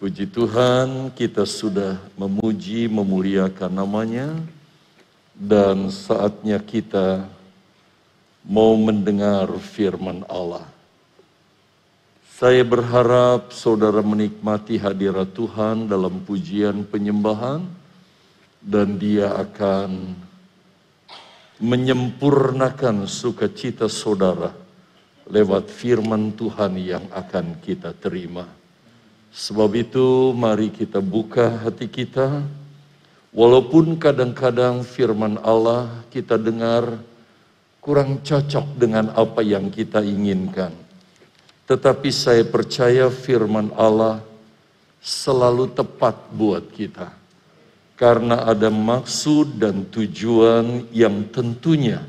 Puji 0.00 0.32
Tuhan, 0.32 1.12
kita 1.12 1.44
sudah 1.44 2.00
memuji, 2.16 2.88
memuliakan 2.88 3.68
namanya, 3.68 4.32
dan 5.36 5.92
saatnya 5.92 6.56
kita 6.56 7.28
mau 8.40 8.80
mendengar 8.80 9.52
firman 9.60 10.24
Allah. 10.24 10.64
Saya 12.32 12.64
berharap 12.64 13.52
saudara 13.52 14.00
menikmati 14.00 14.80
hadirat 14.80 15.36
Tuhan 15.36 15.84
dalam 15.84 16.24
pujian 16.24 16.80
penyembahan, 16.88 17.60
dan 18.64 18.96
dia 18.96 19.36
akan 19.36 20.16
menyempurnakan 21.60 23.04
sukacita 23.04 23.84
saudara 23.92 24.56
lewat 25.28 25.68
firman 25.68 26.32
Tuhan 26.32 26.80
yang 26.80 27.04
akan 27.12 27.60
kita 27.60 27.92
terima. 27.92 28.59
Sebab 29.30 29.70
itu 29.78 30.34
mari 30.34 30.74
kita 30.74 30.98
buka 30.98 31.62
hati 31.62 31.86
kita, 31.86 32.42
walaupun 33.30 33.94
kadang-kadang 33.94 34.82
firman 34.82 35.38
Allah 35.46 36.02
kita 36.10 36.34
dengar 36.34 36.98
kurang 37.78 38.20
cocok 38.20 38.76
dengan 38.76 39.14
apa 39.14 39.40
yang 39.40 39.70
kita 39.70 40.02
inginkan. 40.02 40.74
Tetapi 41.70 42.10
saya 42.10 42.42
percaya 42.42 43.06
firman 43.06 43.70
Allah 43.78 44.18
selalu 44.98 45.70
tepat 45.72 46.18
buat 46.34 46.66
kita. 46.74 47.14
Karena 47.94 48.48
ada 48.48 48.72
maksud 48.72 49.60
dan 49.60 49.86
tujuan 49.92 50.90
yang 50.90 51.28
tentunya 51.30 52.02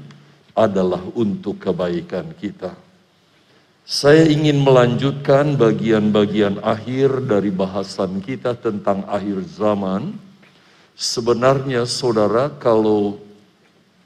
adalah 0.55 1.03
untuk 1.13 1.59
kebaikan 1.59 2.31
kita. 2.35 2.73
Saya 3.91 4.23
ingin 4.23 4.63
melanjutkan 4.63 5.59
bagian-bagian 5.59 6.63
akhir 6.63 7.27
dari 7.27 7.51
bahasan 7.51 8.23
kita 8.23 8.55
tentang 8.55 9.03
akhir 9.03 9.43
zaman. 9.51 10.15
Sebenarnya 10.95 11.83
saudara 11.83 12.47
kalau 12.55 13.19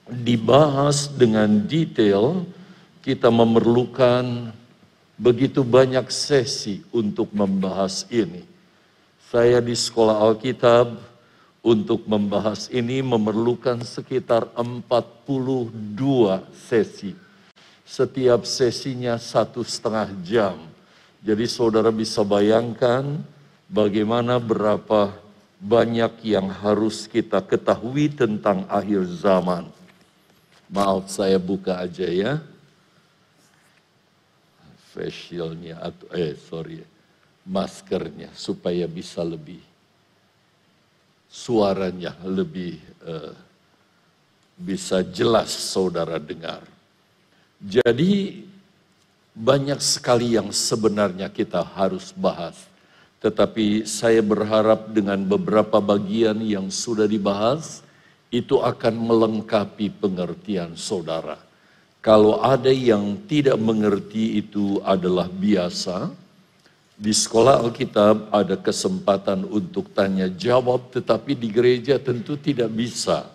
dibahas 0.10 1.06
dengan 1.14 1.70
detail, 1.70 2.50
kita 3.06 3.30
memerlukan 3.30 4.50
begitu 5.22 5.62
banyak 5.62 6.10
sesi 6.10 6.82
untuk 6.90 7.30
membahas 7.30 8.10
ini. 8.10 8.42
Saya 9.30 9.62
di 9.62 9.78
sekolah 9.78 10.18
Alkitab 10.18 10.98
untuk 11.62 12.10
membahas 12.10 12.74
ini 12.74 13.06
memerlukan 13.06 13.86
sekitar 13.86 14.50
42 14.58 14.90
sesi 16.58 17.25
setiap 17.86 18.44
sesinya 18.50 19.16
satu 19.22 19.62
setengah 19.62 20.10
jam. 20.26 20.58
Jadi 21.22 21.46
saudara 21.46 21.94
bisa 21.94 22.26
bayangkan 22.26 23.22
bagaimana 23.70 24.42
berapa 24.42 25.14
banyak 25.62 26.22
yang 26.26 26.50
harus 26.50 27.06
kita 27.06 27.40
ketahui 27.46 28.10
tentang 28.10 28.66
akhir 28.68 29.06
zaman. 29.22 29.70
Maaf 30.70 31.08
saya 31.14 31.38
buka 31.38 31.78
aja 31.78 32.10
ya. 32.10 32.34
Facialnya 34.94 35.78
atau 35.82 36.08
eh 36.16 36.34
sorry 36.34 36.82
maskernya 37.46 38.34
supaya 38.34 38.90
bisa 38.90 39.22
lebih 39.22 39.62
suaranya 41.30 42.16
lebih 42.24 42.80
uh, 43.04 43.36
bisa 44.56 45.04
jelas 45.04 45.52
saudara 45.52 46.16
dengar. 46.16 46.75
Jadi 47.60 48.44
banyak 49.36 49.80
sekali 49.84 50.40
yang 50.40 50.52
sebenarnya 50.56 51.28
kita 51.28 51.60
harus 51.64 52.16
bahas. 52.16 52.56
Tetapi 53.20 53.84
saya 53.84 54.24
berharap 54.24 54.92
dengan 54.96 55.20
beberapa 55.26 55.84
bagian 55.84 56.40
yang 56.46 56.72
sudah 56.72 57.10
dibahas, 57.10 57.82
itu 58.30 58.60
akan 58.60 58.96
melengkapi 58.96 59.92
pengertian 59.98 60.76
saudara. 60.76 61.40
Kalau 62.06 62.38
ada 62.44 62.70
yang 62.70 63.18
tidak 63.26 63.58
mengerti 63.58 64.38
itu 64.40 64.78
adalah 64.86 65.26
biasa, 65.26 66.14
di 66.96 67.12
sekolah 67.12 67.66
Alkitab 67.66 68.30
ada 68.32 68.56
kesempatan 68.56 69.44
untuk 69.50 69.92
tanya 69.92 70.32
jawab, 70.32 70.94
tetapi 70.96 71.36
di 71.36 71.50
gereja 71.52 72.00
tentu 72.00 72.38
tidak 72.40 72.72
bisa. 72.72 73.26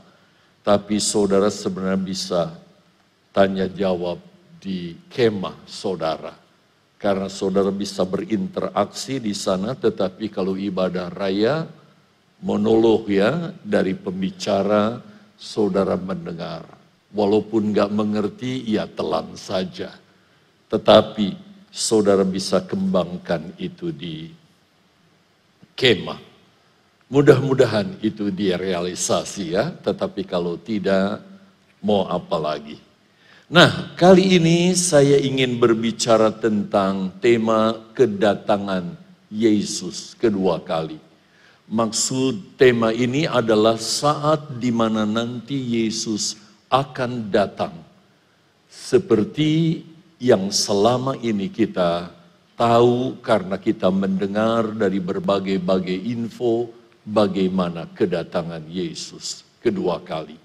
Tapi 0.65 0.97
saudara 1.03 1.51
sebenarnya 1.51 2.01
bisa 2.01 2.43
tanya 3.31 3.67
jawab 3.71 4.19
di 4.61 4.95
kemah 5.09 5.65
saudara. 5.65 6.37
Karena 7.01 7.33
saudara 7.33 7.73
bisa 7.73 8.05
berinteraksi 8.05 9.25
di 9.25 9.33
sana, 9.33 9.73
tetapi 9.73 10.29
kalau 10.29 10.53
ibadah 10.53 11.09
raya, 11.09 11.65
monolog 12.45 13.09
ya, 13.09 13.57
dari 13.65 13.97
pembicara, 13.97 15.01
saudara 15.41 15.97
mendengar. 15.97 16.69
Walaupun 17.17 17.73
nggak 17.73 17.91
mengerti, 17.91 18.69
ya 18.69 18.85
telan 18.85 19.33
saja. 19.33 19.97
Tetapi 20.69 21.35
saudara 21.73 22.21
bisa 22.21 22.61
kembangkan 22.69 23.57
itu 23.57 23.89
di 23.89 24.29
kemah. 25.73 26.21
Mudah-mudahan 27.11 27.97
itu 28.05 28.29
dia 28.29 28.61
realisasi 28.61 29.57
ya, 29.57 29.73
tetapi 29.73 30.29
kalau 30.29 30.61
tidak, 30.61 31.25
mau 31.81 32.05
apa 32.07 32.37
lagi? 32.37 32.90
Nah, 33.51 33.99
kali 33.99 34.39
ini 34.39 34.79
saya 34.79 35.19
ingin 35.19 35.59
berbicara 35.59 36.31
tentang 36.31 37.11
tema 37.19 37.75
kedatangan 37.99 38.95
Yesus 39.27 40.15
kedua 40.15 40.63
kali. 40.63 41.03
Maksud 41.67 42.55
tema 42.55 42.95
ini 42.95 43.27
adalah 43.27 43.75
saat 43.75 44.55
di 44.63 44.71
mana 44.71 45.03
nanti 45.03 45.59
Yesus 45.59 46.39
akan 46.71 47.27
datang. 47.27 47.75
Seperti 48.71 49.83
yang 50.23 50.55
selama 50.55 51.19
ini 51.19 51.51
kita 51.51 52.07
tahu 52.55 53.19
karena 53.19 53.59
kita 53.59 53.91
mendengar 53.91 54.79
dari 54.79 55.03
berbagai-bagai 55.03 56.07
info 56.07 56.71
bagaimana 57.03 57.91
kedatangan 57.99 58.63
Yesus 58.71 59.43
kedua 59.59 59.99
kali. 60.07 60.39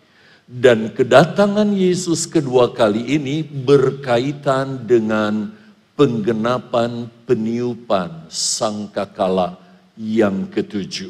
Dan 0.45 0.93
kedatangan 0.93 1.73
Yesus 1.73 2.29
kedua 2.29 2.69
kali 2.69 3.17
ini 3.17 3.41
berkaitan 3.41 4.85
dengan 4.85 5.49
penggenapan 5.97 7.09
peniupan 7.25 8.29
sangkakala 8.29 9.57
yang 9.97 10.45
ketujuh. 10.53 11.09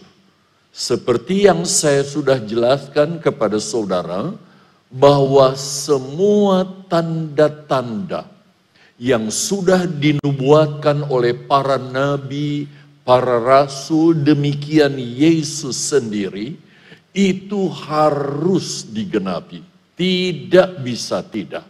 Seperti 0.71 1.51
yang 1.51 1.67
saya 1.67 2.07
sudah 2.07 2.39
jelaskan 2.39 3.19
kepada 3.19 3.59
saudara, 3.59 4.31
bahwa 4.87 5.51
semua 5.59 6.63
tanda-tanda 6.87 8.31
yang 8.95 9.27
sudah 9.27 9.83
dinubuatkan 9.83 11.03
oleh 11.11 11.35
para 11.35 11.75
nabi, 11.75 12.71
para 13.03 13.43
rasul, 13.43 14.15
demikian 14.15 14.95
Yesus 14.95 15.91
sendiri, 15.91 16.55
itu 17.15 17.71
harus 17.71 18.83
digenapi. 18.83 19.63
Tidak 19.95 20.83
bisa 20.83 21.23
tidak. 21.23 21.63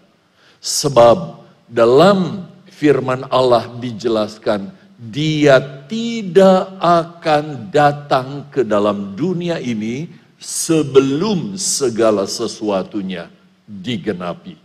Sebab 0.58 1.46
dalam 1.70 2.50
firman 2.66 3.30
Allah 3.30 3.70
dijelaskan, 3.78 4.74
dia 4.98 5.62
tidak 5.86 6.82
akan 6.82 7.70
datang 7.70 8.50
ke 8.50 8.66
dalam 8.66 9.14
dunia 9.14 9.62
ini 9.62 10.10
sebelum 10.42 11.54
segala 11.62 12.26
sesuatunya 12.26 13.30
digenapi. 13.70 14.58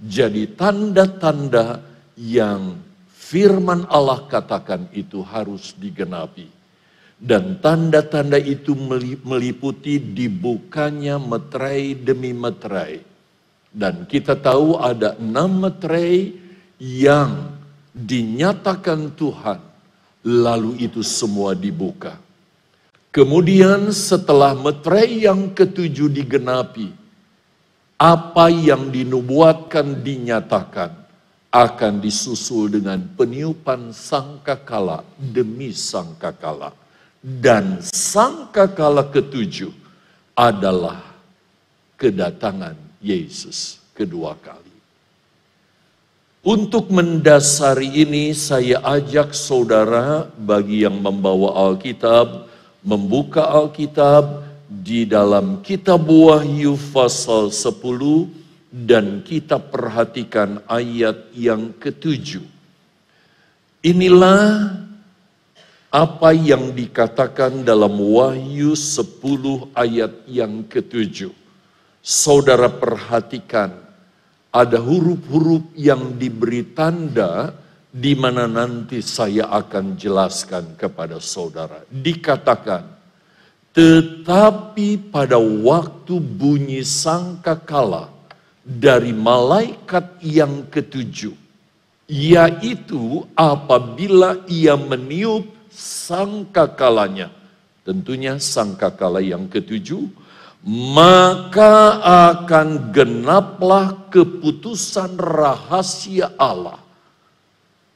Jadi 0.00 0.48
tanda-tanda 0.56 1.84
yang 2.16 2.80
firman 3.12 3.84
Allah 3.92 4.24
katakan 4.28 4.88
itu 4.96 5.20
harus 5.24 5.76
digenapi 5.76 6.51
dan 7.22 7.62
tanda-tanda 7.62 8.34
itu 8.34 8.74
meliputi 9.22 10.02
dibukanya 10.02 11.22
meterai 11.22 11.94
demi 11.94 12.34
meterai. 12.34 12.98
Dan 13.70 14.10
kita 14.10 14.34
tahu 14.34 14.74
ada 14.82 15.14
enam 15.22 15.62
meterai 15.62 16.34
yang 16.82 17.54
dinyatakan 17.94 19.14
Tuhan. 19.14 19.62
Lalu 20.26 20.82
itu 20.82 21.06
semua 21.06 21.54
dibuka. 21.54 22.18
Kemudian 23.14 23.94
setelah 23.94 24.58
meterai 24.58 25.22
yang 25.22 25.54
ketujuh 25.54 26.10
digenapi, 26.10 26.90
apa 28.02 28.50
yang 28.50 28.90
dinubuatkan 28.90 30.02
dinyatakan 30.02 30.90
akan 31.54 31.92
disusul 32.02 32.66
dengan 32.66 33.02
peniupan 33.14 33.94
sangkakala 33.94 35.06
demi 35.18 35.70
sangkakala 35.70 36.81
dan 37.22 37.78
sangkakala 37.80 39.06
ketujuh 39.06 39.70
adalah 40.34 40.98
kedatangan 41.94 42.74
Yesus 42.98 43.78
kedua 43.94 44.34
kali. 44.42 44.74
Untuk 46.42 46.90
mendasari 46.90 48.02
ini 48.02 48.34
saya 48.34 48.82
ajak 48.82 49.30
saudara 49.30 50.26
bagi 50.34 50.82
yang 50.82 50.98
membawa 50.98 51.70
Alkitab, 51.70 52.50
membuka 52.82 53.46
Alkitab 53.46 54.42
di 54.66 55.06
dalam 55.06 55.62
kitab 55.62 56.02
Wahyu 56.02 56.74
pasal 56.90 57.54
10 57.54 58.42
dan 58.74 59.22
kita 59.22 59.62
perhatikan 59.62 60.58
ayat 60.66 61.30
yang 61.30 61.70
ketujuh. 61.78 62.42
Inilah 63.86 64.81
apa 65.92 66.32
yang 66.32 66.72
dikatakan 66.72 67.68
dalam 67.68 68.00
Wahyu 68.00 68.72
10 68.72 69.76
ayat 69.76 70.24
yang 70.24 70.64
ketujuh. 70.64 71.28
Saudara 72.00 72.72
perhatikan 72.72 73.76
ada 74.48 74.80
huruf-huruf 74.80 75.68
yang 75.76 76.16
diberi 76.16 76.64
tanda 76.72 77.52
di 77.92 78.16
mana 78.16 78.48
nanti 78.48 79.04
saya 79.04 79.52
akan 79.52 80.00
jelaskan 80.00 80.80
kepada 80.80 81.20
saudara. 81.20 81.84
Dikatakan, 81.92 82.88
tetapi 83.76 85.12
pada 85.12 85.36
waktu 85.36 86.16
bunyi 86.16 86.80
sangkakala 86.88 88.08
dari 88.64 89.12
malaikat 89.12 90.24
yang 90.24 90.64
ketujuh, 90.72 91.36
yaitu 92.08 93.28
apabila 93.36 94.40
ia 94.48 94.72
meniup 94.72 95.61
sangkakalanya. 95.72 97.32
Tentunya 97.82 98.38
sangkakala 98.38 99.18
yang 99.18 99.50
ketujuh, 99.50 100.06
maka 100.68 101.98
akan 102.30 102.94
genaplah 102.94 104.06
keputusan 104.06 105.18
rahasia 105.18 106.30
Allah. 106.38 106.78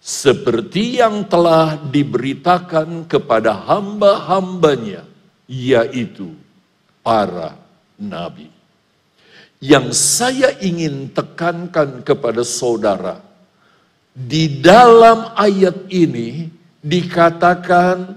Seperti 0.02 0.99
yang 1.02 1.26
telah 1.26 1.78
diberitakan 1.78 3.06
kepada 3.06 3.55
hamba-hambanya, 3.55 5.06
yaitu 5.46 6.34
para 7.06 7.55
nabi. 7.99 8.50
Yang 9.62 9.94
saya 9.99 10.50
ingin 10.62 11.11
tekankan 11.11 12.02
kepada 12.02 12.43
saudara, 12.43 13.23
di 14.14 14.62
dalam 14.62 15.34
ayat 15.34 15.90
ini 15.90 16.55
dikatakan 16.86 18.14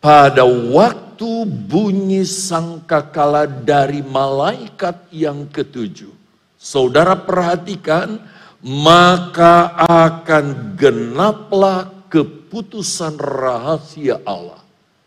pada 0.00 0.48
waktu 0.48 1.44
bunyi 1.44 2.24
sangkakala 2.24 3.44
dari 3.44 4.00
malaikat 4.00 5.12
yang 5.12 5.44
ketujuh. 5.52 6.16
Saudara 6.56 7.14
perhatikan, 7.14 8.16
maka 8.64 9.76
akan 9.84 10.74
genaplah 10.74 12.08
keputusan 12.08 13.20
rahasia 13.20 14.18
Allah. 14.24 14.64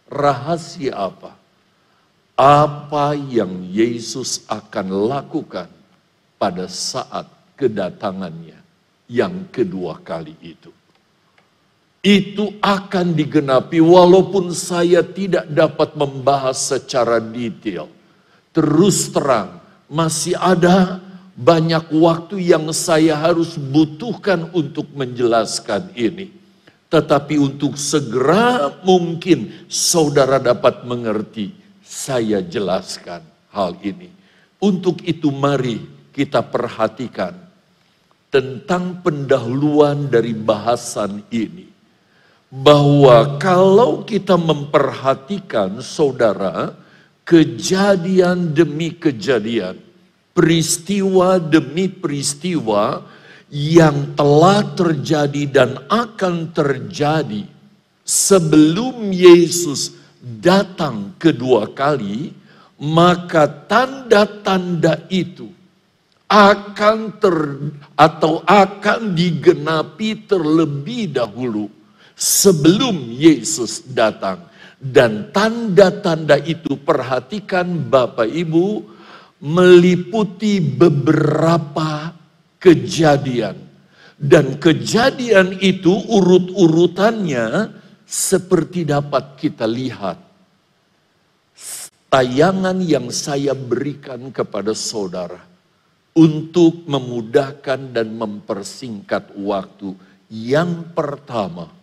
Rahasia 0.08 0.94
apa? 0.94 1.34
Apa 2.38 3.14
yang 3.18 3.66
Yesus 3.68 4.46
akan 4.48 5.10
lakukan 5.10 5.70
pada 6.40 6.66
saat 6.66 7.28
kedatangannya 7.54 8.58
yang 9.12 9.46
kedua 9.54 10.00
kali 10.02 10.34
itu 10.42 10.74
itu 12.02 12.58
akan 12.66 13.14
digenapi 13.14 13.78
walaupun 13.78 14.50
saya 14.58 15.06
tidak 15.06 15.46
dapat 15.54 15.94
membahas 15.94 16.58
secara 16.58 17.22
detail. 17.22 17.86
Terus 18.50 19.14
terang, 19.14 19.62
masih 19.86 20.34
ada 20.34 20.98
banyak 21.38 21.94
waktu 21.94 22.42
yang 22.42 22.74
saya 22.74 23.16
harus 23.16 23.56
butuhkan 23.56 24.50
untuk 24.52 24.90
menjelaskan 24.98 25.94
ini. 25.94 26.34
Tetapi 26.92 27.40
untuk 27.40 27.80
segera 27.80 28.68
mungkin 28.84 29.70
saudara 29.72 30.42
dapat 30.42 30.84
mengerti, 30.84 31.54
saya 31.86 32.44
jelaskan 32.44 33.24
hal 33.54 33.78
ini. 33.86 34.12
Untuk 34.60 35.00
itu 35.06 35.32
mari 35.32 35.80
kita 36.12 36.44
perhatikan 36.44 37.32
tentang 38.28 39.00
pendahuluan 39.00 40.12
dari 40.12 40.36
bahasan 40.36 41.24
ini 41.32 41.71
bahwa 42.52 43.40
kalau 43.40 44.04
kita 44.04 44.36
memperhatikan 44.36 45.80
saudara, 45.80 46.76
kejadian 47.24 48.52
demi 48.52 48.92
kejadian, 48.92 49.80
peristiwa 50.36 51.40
demi 51.40 51.88
peristiwa 51.88 53.08
yang 53.48 54.12
telah 54.20 54.68
terjadi 54.76 55.44
dan 55.48 55.80
akan 55.88 56.52
terjadi 56.52 57.48
sebelum 58.04 59.16
Yesus 59.16 59.96
datang 60.20 61.16
kedua 61.16 61.72
kali, 61.72 62.36
maka 62.84 63.48
tanda-tanda 63.48 65.08
itu 65.08 65.48
akan 66.28 67.16
ter 67.16 67.38
atau 67.96 68.44
akan 68.44 69.16
digenapi 69.16 70.28
terlebih 70.28 71.16
dahulu 71.16 71.81
sebelum 72.22 73.10
Yesus 73.10 73.82
datang. 73.90 74.46
Dan 74.82 75.30
tanda-tanda 75.30 76.42
itu 76.42 76.78
perhatikan 76.78 77.90
Bapak 77.90 78.30
Ibu 78.30 78.82
meliputi 79.42 80.58
beberapa 80.62 82.14
kejadian. 82.62 83.58
Dan 84.22 84.62
kejadian 84.62 85.58
itu 85.62 85.90
urut-urutannya 85.90 87.74
seperti 88.06 88.86
dapat 88.86 89.38
kita 89.38 89.66
lihat. 89.66 90.18
Tayangan 92.10 92.82
yang 92.82 93.10
saya 93.14 93.54
berikan 93.54 94.34
kepada 94.34 94.74
saudara 94.74 95.42
untuk 96.18 96.90
memudahkan 96.90 97.94
dan 97.94 98.18
mempersingkat 98.18 99.30
waktu. 99.38 99.94
Yang 100.28 100.90
pertama, 100.98 101.81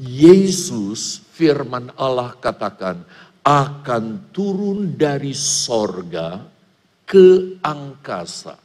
Yesus 0.00 1.20
firman 1.36 1.92
Allah 2.00 2.32
katakan 2.40 3.04
akan 3.44 4.32
turun 4.32 4.96
dari 4.96 5.36
sorga 5.36 6.40
ke 7.04 7.60
angkasa. 7.60 8.56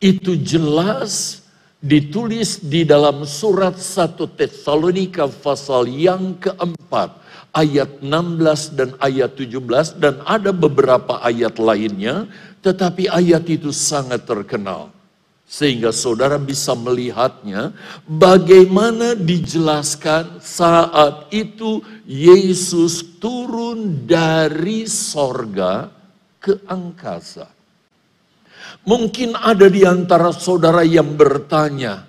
Itu 0.00 0.40
jelas 0.40 1.44
ditulis 1.78 2.64
di 2.64 2.82
dalam 2.82 3.28
surat 3.28 3.76
1 3.76 4.18
Tesalonika 4.34 5.28
pasal 5.30 5.86
yang 5.86 6.34
keempat 6.40 7.14
ayat 7.54 8.02
16 8.02 8.74
dan 8.74 8.90
ayat 8.98 9.38
17 9.38 10.02
dan 10.02 10.18
ada 10.26 10.50
beberapa 10.50 11.22
ayat 11.22 11.54
lainnya 11.62 12.26
tetapi 12.66 13.06
ayat 13.06 13.46
itu 13.46 13.70
sangat 13.70 14.26
terkenal 14.26 14.90
sehingga 15.48 15.96
saudara 15.96 16.36
bisa 16.36 16.76
melihatnya 16.76 17.72
bagaimana 18.04 19.16
dijelaskan 19.16 20.44
saat 20.44 21.32
itu 21.32 21.80
Yesus 22.04 23.16
turun 23.16 24.04
dari 24.04 24.84
sorga 24.84 25.88
ke 26.36 26.68
angkasa. 26.68 27.48
Mungkin 28.84 29.40
ada 29.40 29.72
di 29.72 29.88
antara 29.88 30.36
saudara 30.36 30.84
yang 30.84 31.16
bertanya, 31.16 32.04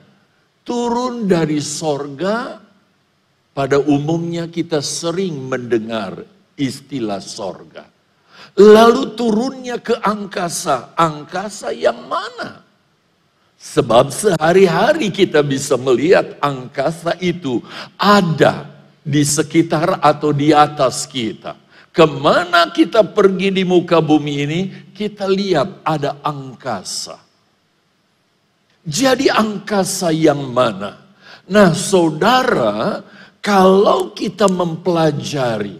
turun 0.67 1.23
dari 1.23 1.63
sorga, 1.63 2.59
pada 3.55 3.79
umumnya 3.79 4.47
kita 4.47 4.83
sering 4.83 5.47
mendengar 5.47 6.23
istilah 6.59 7.19
sorga. 7.23 7.87
Lalu 8.59 9.15
turunnya 9.15 9.79
ke 9.79 9.95
angkasa, 9.99 10.95
angkasa 10.95 11.71
yang 11.71 12.07
mana? 12.07 12.68
Sebab 13.59 14.07
sehari-hari 14.07 15.11
kita 15.11 15.43
bisa 15.43 15.75
melihat 15.75 16.39
angkasa 16.39 17.19
itu 17.19 17.59
ada 17.99 18.71
di 19.03 19.19
sekitar 19.27 19.99
atau 19.99 20.31
di 20.31 20.55
atas 20.55 21.03
kita. 21.03 21.59
Ke 21.91 22.07
mana 22.07 22.71
kita 22.71 23.03
pergi 23.03 23.51
di 23.51 23.67
muka 23.67 23.99
bumi 23.99 24.33
ini, 24.47 24.61
kita 24.95 25.27
lihat 25.27 25.83
ada 25.83 26.23
angkasa. 26.23 27.19
Jadi 28.87 29.27
angkasa 29.27 30.15
yang 30.15 30.39
mana? 30.55 30.95
Nah 31.51 31.75
saudara, 31.75 33.03
kalau 33.43 34.15
kita 34.15 34.47
mempelajari 34.47 35.75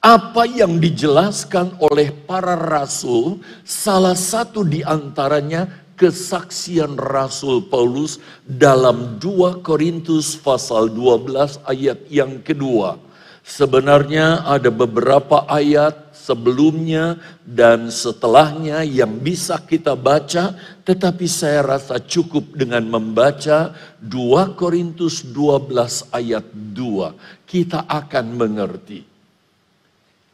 apa 0.00 0.48
yang 0.48 0.80
dijelaskan 0.80 1.76
oleh 1.82 2.08
para 2.08 2.56
rasul, 2.56 3.44
salah 3.68 4.16
satu 4.16 4.64
di 4.64 4.80
antaranya 4.80 5.87
kesaksian 5.98 6.94
Rasul 6.94 7.66
Paulus 7.66 8.22
dalam 8.46 9.18
2 9.18 9.66
Korintus 9.66 10.38
pasal 10.38 10.94
12 10.94 11.58
ayat 11.66 11.98
yang 12.06 12.38
kedua. 12.40 12.96
Sebenarnya 13.42 14.44
ada 14.44 14.68
beberapa 14.68 15.42
ayat 15.48 16.12
sebelumnya 16.12 17.16
dan 17.42 17.88
setelahnya 17.88 18.84
yang 18.84 19.16
bisa 19.16 19.56
kita 19.56 19.96
baca, 19.96 20.52
tetapi 20.84 21.24
saya 21.24 21.64
rasa 21.64 21.96
cukup 21.96 22.52
dengan 22.52 22.84
membaca 22.84 23.72
2 24.04 24.52
Korintus 24.52 25.24
12 25.24 26.12
ayat 26.12 26.44
2. 26.52 27.48
Kita 27.48 27.88
akan 27.88 28.26
mengerti 28.36 29.00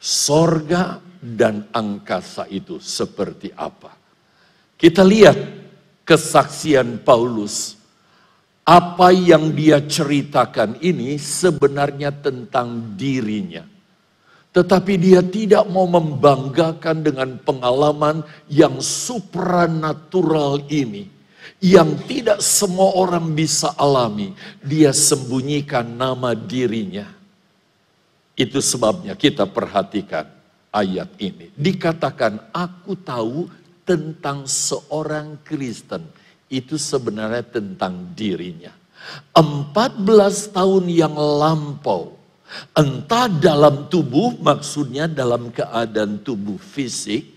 sorga 0.02 0.98
dan 1.22 1.70
angkasa 1.70 2.50
itu 2.50 2.82
seperti 2.82 3.54
apa. 3.54 4.03
Kita 4.76 5.02
lihat 5.06 5.36
kesaksian 6.02 7.00
Paulus. 7.02 7.78
Apa 8.64 9.12
yang 9.12 9.52
dia 9.52 9.76
ceritakan 9.84 10.80
ini 10.80 11.20
sebenarnya 11.20 12.08
tentang 12.10 12.96
dirinya 12.96 13.74
tetapi 14.54 14.94
dia 14.94 15.18
tidak 15.18 15.66
mau 15.66 15.90
membanggakan 15.90 17.02
dengan 17.02 17.34
pengalaman 17.42 18.22
yang 18.46 18.78
supranatural 18.78 20.62
ini. 20.70 21.10
Yang 21.58 21.90
tidak 22.06 22.38
semua 22.38 22.94
orang 22.94 23.34
bisa 23.34 23.74
alami. 23.74 24.30
Dia 24.62 24.94
sembunyikan 24.94 25.82
nama 25.98 26.38
dirinya. 26.38 27.10
Itu 28.38 28.62
sebabnya 28.62 29.18
kita 29.18 29.42
perhatikan 29.50 30.30
ayat 30.70 31.10
ini. 31.18 31.50
Dikatakan, 31.58 32.54
aku 32.54 32.94
tahu 32.94 33.50
tentang 33.84 34.48
seorang 34.48 35.40
Kristen. 35.44 36.04
Itu 36.48 36.76
sebenarnya 36.76 37.44
tentang 37.60 38.12
dirinya. 38.16 38.72
14 39.36 40.56
tahun 40.56 40.84
yang 40.88 41.14
lampau 41.16 42.24
Entah 42.74 43.26
dalam 43.30 43.90
tubuh, 43.90 44.38
maksudnya 44.38 45.10
dalam 45.10 45.50
keadaan 45.50 46.22
tubuh 46.22 46.58
fisik, 46.58 47.34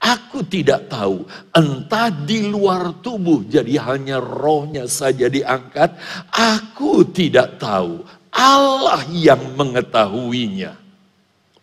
aku 0.00 0.44
tidak 0.44 0.88
tahu. 0.88 1.24
Entah 1.52 2.08
di 2.12 2.48
luar 2.48 3.00
tubuh, 3.04 3.44
jadi 3.44 3.80
hanya 3.80 4.20
rohnya 4.20 4.88
saja 4.88 5.28
diangkat, 5.28 5.96
aku 6.32 7.04
tidak 7.12 7.60
tahu. 7.60 8.04
Allah 8.34 9.04
yang 9.12 9.40
mengetahuinya. 9.56 10.76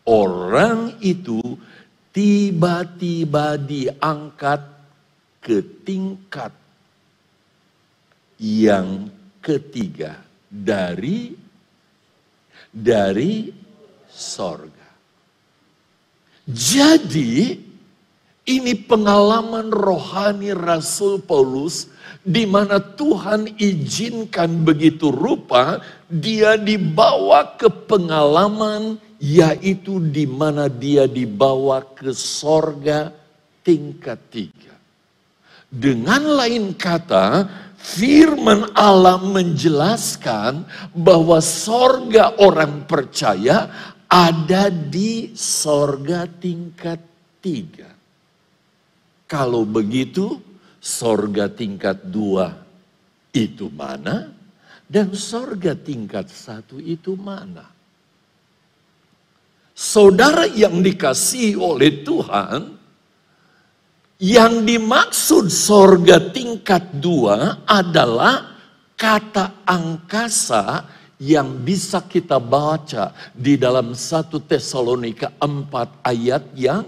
Orang 0.01 0.97
itu 0.97 1.37
tiba-tiba 2.11 3.55
diangkat 3.55 4.61
ke 5.41 5.63
tingkat 5.81 6.53
yang 8.37 9.09
ketiga 9.41 10.21
dari 10.47 11.33
dari 12.71 13.51
sorga. 14.07 14.89
Jadi 16.47 17.55
ini 18.41 18.73
pengalaman 18.73 19.69
rohani 19.69 20.51
Rasul 20.51 21.21
Paulus 21.21 21.87
di 22.21 22.43
mana 22.49 22.81
Tuhan 22.81 23.55
izinkan 23.55 24.65
begitu 24.65 25.13
rupa 25.13 25.79
dia 26.09 26.57
dibawa 26.57 27.55
ke 27.55 27.69
pengalaman 27.69 28.97
yaitu 29.21 30.01
di 30.01 30.25
mana 30.25 30.65
dia 30.65 31.05
dibawa 31.05 31.85
ke 31.93 32.09
sorga 32.09 33.13
tingkat 33.61 34.17
tiga. 34.33 34.73
Dengan 35.69 36.41
lain 36.41 36.73
kata, 36.73 37.45
Firman 37.81 38.77
Allah 38.77 39.17
menjelaskan 39.17 40.65
bahwa 40.93 41.41
sorga 41.41 42.37
orang 42.37 42.85
percaya 42.85 43.69
ada 44.05 44.69
di 44.69 45.33
sorga 45.33 46.29
tingkat 46.29 47.01
tiga. 47.41 47.89
Kalau 49.25 49.65
begitu, 49.65 50.37
sorga 50.77 51.49
tingkat 51.49 52.05
dua 52.05 52.53
itu 53.33 53.71
mana? 53.73 54.29
Dan 54.85 55.17
sorga 55.17 55.73
tingkat 55.73 56.29
satu 56.29 56.77
itu 56.77 57.17
mana? 57.17 57.80
Saudara 59.71 60.45
yang 60.47 60.83
dikasih 60.83 61.57
oleh 61.57 62.03
Tuhan, 62.03 62.77
yang 64.21 64.61
dimaksud 64.61 65.49
sorga 65.49 66.21
tingkat 66.29 67.01
dua 67.01 67.65
adalah 67.65 68.53
kata 68.93 69.65
angkasa 69.65 70.85
yang 71.17 71.61
bisa 71.61 72.01
kita 72.05 72.37
baca 72.37 73.13
di 73.33 73.57
dalam 73.57 73.93
satu 73.93 74.41
Tesalonika 74.41 75.33
4 75.37 76.05
ayat 76.05 76.43
yang 76.57 76.85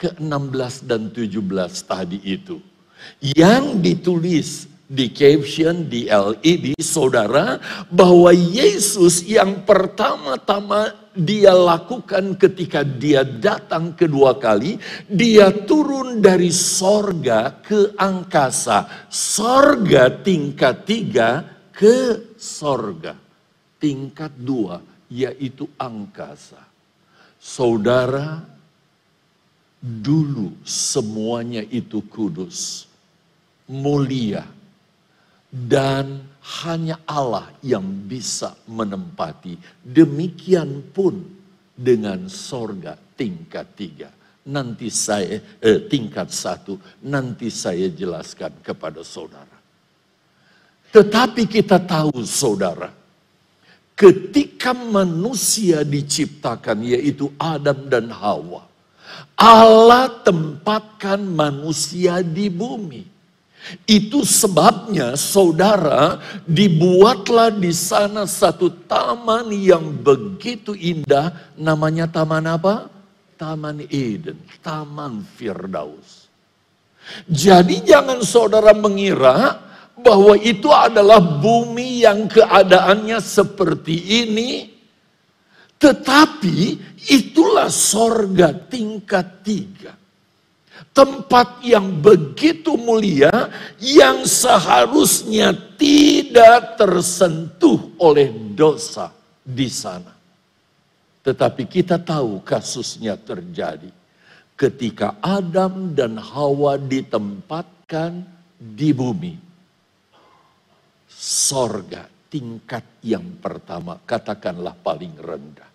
ke-16 0.00 0.74
dan 0.88 1.12
17 1.12 1.36
tadi 1.84 2.20
itu. 2.24 2.56
Yang 3.20 3.64
ditulis 3.84 4.69
di 4.90 5.14
caption, 5.14 5.86
di 5.86 6.10
LED, 6.10 6.74
saudara, 6.82 7.62
bahwa 7.86 8.34
Yesus 8.34 9.22
yang 9.22 9.62
pertama-tama 9.62 10.98
dia 11.14 11.54
lakukan 11.54 12.34
ketika 12.34 12.82
dia 12.82 13.22
datang 13.22 13.94
kedua 13.94 14.34
kali, 14.34 14.82
dia 15.06 15.54
turun 15.54 16.18
dari 16.18 16.50
sorga 16.50 17.62
ke 17.62 17.94
angkasa. 17.94 19.06
Sorga 19.06 20.10
tingkat 20.10 20.82
tiga 20.82 21.46
ke 21.70 22.34
sorga. 22.34 23.14
Tingkat 23.78 24.34
dua 24.34 24.82
yaitu 25.06 25.70
angkasa. 25.78 26.58
Saudara, 27.38 28.42
dulu 29.80 30.52
semuanya 30.60 31.64
itu 31.72 32.04
kudus, 32.04 32.84
mulia, 33.64 34.44
dan 35.50 36.22
hanya 36.62 37.02
Allah 37.04 37.50
yang 37.60 37.84
bisa 37.84 38.54
menempati. 38.70 39.58
Demikian 39.82 40.94
pun 40.94 41.20
dengan 41.74 42.30
sorga 42.30 42.94
tingkat 43.18 43.66
tiga. 43.74 44.08
Nanti 44.46 44.88
saya, 44.88 45.42
eh, 45.60 45.84
tingkat 45.90 46.32
satu, 46.32 46.80
nanti 47.04 47.52
saya 47.52 47.90
jelaskan 47.92 48.56
kepada 48.64 49.04
saudara. 49.04 49.58
Tetapi 50.90 51.46
kita 51.46 51.78
tahu 51.78 52.24
saudara, 52.24 52.90
ketika 53.94 54.72
manusia 54.74 55.84
diciptakan 55.84 56.82
yaitu 56.82 57.30
Adam 57.36 57.86
dan 57.86 58.10
Hawa, 58.10 58.66
Allah 59.36 60.08
tempatkan 60.24 61.20
manusia 61.20 62.24
di 62.24 62.50
bumi 62.50 63.19
itu 63.86 64.26
sebabnya 64.26 65.14
saudara 65.14 66.18
dibuatlah 66.48 67.54
di 67.54 67.70
sana 67.70 68.26
satu 68.26 68.72
taman 68.88 69.52
yang 69.52 69.94
begitu 70.00 70.74
indah 70.74 71.34
namanya 71.54 72.10
taman 72.10 72.46
apa? 72.50 72.88
Taman 73.40 73.88
Eden, 73.88 74.36
Taman 74.60 75.24
Firdaus. 75.24 76.28
Jadi 77.24 77.80
jangan 77.88 78.20
saudara 78.20 78.76
mengira 78.76 79.56
bahwa 79.96 80.36
itu 80.36 80.68
adalah 80.68 81.20
bumi 81.20 82.04
yang 82.04 82.28
keadaannya 82.28 83.16
seperti 83.16 84.24
ini. 84.24 84.50
Tetapi 85.80 86.56
itulah 87.08 87.72
sorga 87.72 88.52
tingkat 88.52 89.40
tiga 89.40 89.99
tempat 90.90 91.62
yang 91.62 92.02
begitu 92.02 92.74
mulia 92.74 93.48
yang 93.78 94.26
seharusnya 94.26 95.54
tidak 95.78 96.76
tersentuh 96.76 97.94
oleh 98.00 98.28
dosa 98.56 99.14
di 99.40 99.68
sana. 99.70 100.12
Tetapi 101.20 101.68
kita 101.68 102.00
tahu 102.00 102.40
kasusnya 102.40 103.14
terjadi 103.20 103.92
ketika 104.56 105.20
Adam 105.20 105.96
dan 105.96 106.16
Hawa 106.20 106.76
ditempatkan 106.80 108.24
di 108.56 108.92
bumi. 108.92 109.34
Sorga 111.20 112.08
tingkat 112.32 113.04
yang 113.04 113.40
pertama, 113.40 114.00
katakanlah 114.04 114.72
paling 114.80 115.12
rendah. 115.20 115.68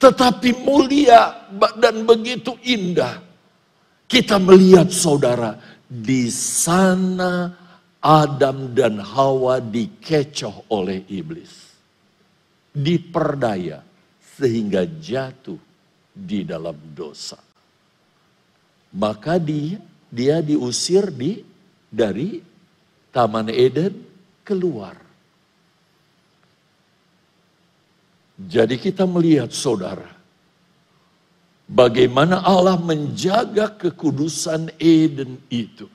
Tetapi 0.00 0.64
mulia 0.64 1.48
dan 1.80 2.04
begitu 2.04 2.56
indah 2.64 3.31
kita 4.12 4.36
melihat 4.36 4.92
saudara, 4.92 5.56
di 5.88 6.28
sana 6.28 7.48
Adam 7.96 8.76
dan 8.76 9.00
Hawa 9.00 9.56
dikecoh 9.56 10.68
oleh 10.68 11.08
iblis. 11.08 11.72
Diperdaya 12.76 13.80
sehingga 14.36 14.84
jatuh 14.84 15.56
di 16.12 16.44
dalam 16.44 16.76
dosa. 16.92 17.40
Maka 18.92 19.40
dia, 19.40 19.80
dia 20.12 20.44
diusir 20.44 21.08
di 21.08 21.40
dari 21.88 22.44
Taman 23.08 23.48
Eden 23.48 23.96
keluar. 24.44 25.00
Jadi 28.36 28.76
kita 28.76 29.08
melihat 29.08 29.48
saudara, 29.56 30.08
bagaimana 31.72 32.44
Allah 32.44 32.76
menjaga 32.76 33.72
kekudusan 33.72 34.68
Eden 34.76 35.40
itu. 35.48 35.88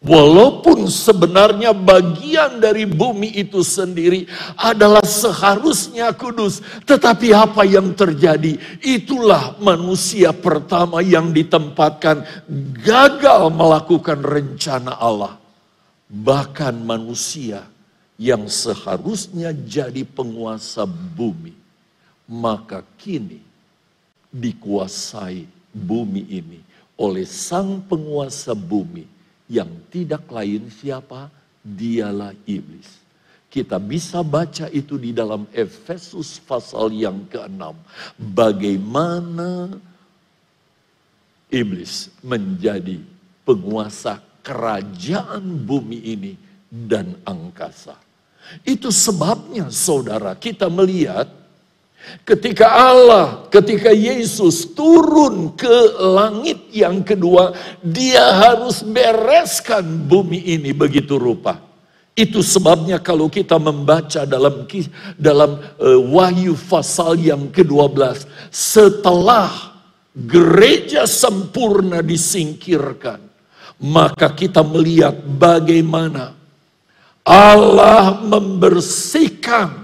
Walaupun 0.00 0.88
sebenarnya 0.88 1.76
bagian 1.76 2.56
dari 2.56 2.88
bumi 2.88 3.36
itu 3.36 3.60
sendiri 3.60 4.24
adalah 4.56 5.04
seharusnya 5.04 6.16
kudus, 6.16 6.64
tetapi 6.88 7.36
apa 7.36 7.68
yang 7.68 7.92
terjadi? 7.92 8.56
Itulah 8.80 9.60
manusia 9.60 10.32
pertama 10.32 11.04
yang 11.04 11.36
ditempatkan 11.36 12.24
gagal 12.80 13.52
melakukan 13.52 14.24
rencana 14.24 14.96
Allah. 14.96 15.36
Bahkan 16.08 16.80
manusia 16.80 17.68
yang 18.16 18.48
seharusnya 18.48 19.52
jadi 19.52 20.00
penguasa 20.08 20.88
bumi, 20.88 21.52
maka 22.24 22.88
kini 22.96 23.49
dikuasai 24.30 25.46
bumi 25.74 26.24
ini 26.30 26.60
oleh 26.98 27.26
sang 27.26 27.82
penguasa 27.84 28.54
bumi 28.54 29.06
yang 29.50 29.68
tidak 29.90 30.30
lain 30.30 30.70
siapa? 30.70 31.26
Dialah 31.60 32.32
iblis. 32.48 33.02
Kita 33.50 33.82
bisa 33.82 34.22
baca 34.22 34.70
itu 34.70 34.94
di 34.94 35.10
dalam 35.10 35.44
Efesus 35.50 36.38
pasal 36.38 36.94
yang 36.94 37.26
ke-6. 37.26 37.74
Bagaimana 38.16 39.74
iblis 41.50 42.14
menjadi 42.22 43.02
penguasa 43.42 44.22
kerajaan 44.46 45.66
bumi 45.66 45.98
ini 46.14 46.32
dan 46.70 47.18
angkasa. 47.26 47.98
Itu 48.62 48.94
sebabnya 48.94 49.66
saudara 49.74 50.38
kita 50.38 50.70
melihat 50.70 51.26
Ketika 52.26 52.66
Allah, 52.66 53.46
ketika 53.48 53.94
Yesus 53.94 54.74
turun 54.74 55.54
ke 55.54 56.00
langit 56.00 56.68
yang 56.74 57.00
kedua, 57.06 57.54
dia 57.80 58.34
harus 58.34 58.82
bereskan 58.82 59.84
bumi 60.08 60.58
ini 60.58 60.74
begitu 60.74 61.16
rupa. 61.16 61.60
Itu 62.14 62.44
sebabnya 62.44 63.00
kalau 63.00 63.32
kita 63.32 63.56
membaca 63.56 64.28
dalam 64.28 64.68
dalam 65.16 65.50
uh, 65.80 66.00
Wahyu 66.12 66.58
pasal 66.58 67.16
yang 67.16 67.48
ke-12, 67.48 68.26
setelah 68.52 69.78
gereja 70.12 71.06
sempurna 71.06 72.04
disingkirkan, 72.04 73.22
maka 73.80 74.28
kita 74.34 74.60
melihat 74.60 75.16
bagaimana 75.16 76.36
Allah 77.24 78.20
membersihkan 78.20 79.79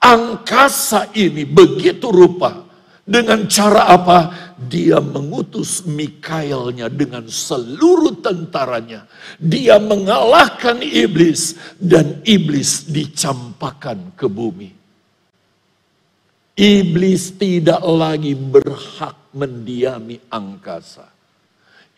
angkasa 0.00 1.12
ini 1.12 1.44
begitu 1.44 2.08
rupa. 2.08 2.66
Dengan 3.10 3.44
cara 3.50 3.90
apa? 3.90 4.18
Dia 4.54 5.02
mengutus 5.02 5.82
Mikaelnya 5.82 6.86
dengan 6.86 7.26
seluruh 7.26 8.22
tentaranya. 8.22 9.04
Dia 9.34 9.82
mengalahkan 9.82 10.78
iblis 10.78 11.58
dan 11.74 12.22
iblis 12.22 12.86
dicampakkan 12.86 14.14
ke 14.14 14.30
bumi. 14.30 14.70
Iblis 16.54 17.34
tidak 17.34 17.82
lagi 17.82 18.36
berhak 18.36 19.16
mendiami 19.34 20.22
angkasa. 20.30 21.08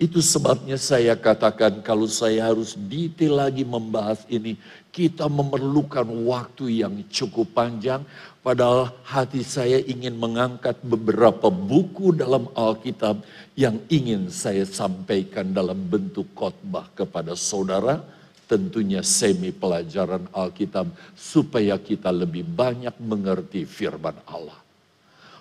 Itu 0.00 0.18
sebabnya 0.18 0.80
saya 0.80 1.14
katakan 1.14 1.78
kalau 1.84 2.08
saya 2.08 2.50
harus 2.50 2.74
detail 2.74 3.38
lagi 3.38 3.62
membahas 3.62 4.24
ini, 4.26 4.58
kita 4.92 5.26
memerlukan 5.26 6.04
waktu 6.28 6.84
yang 6.84 6.94
cukup 7.08 7.50
panjang. 7.56 8.04
Padahal 8.44 8.92
hati 9.08 9.40
saya 9.40 9.80
ingin 9.80 10.14
mengangkat 10.20 10.76
beberapa 10.84 11.48
buku 11.48 12.12
dalam 12.12 12.46
Alkitab 12.52 13.24
yang 13.56 13.80
ingin 13.88 14.28
saya 14.28 14.68
sampaikan 14.68 15.50
dalam 15.50 15.80
bentuk 15.88 16.28
khotbah 16.36 16.92
kepada 16.92 17.32
saudara. 17.32 18.04
Tentunya 18.44 19.00
semi 19.00 19.48
pelajaran 19.48 20.28
Alkitab 20.28 20.92
supaya 21.16 21.80
kita 21.80 22.12
lebih 22.12 22.44
banyak 22.44 22.92
mengerti 23.00 23.64
firman 23.64 24.14
Allah. 24.28 24.60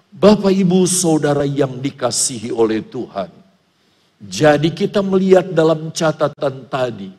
Bapak 0.08 0.56
ibu 0.56 0.88
saudara 0.88 1.44
yang 1.44 1.84
dikasihi 1.84 2.56
oleh 2.56 2.80
Tuhan 2.88 3.42
jadi 4.22 4.70
kita 4.70 5.02
melihat 5.02 5.50
dalam 5.50 5.90
catatan 5.90 6.70
tadi 6.70 7.10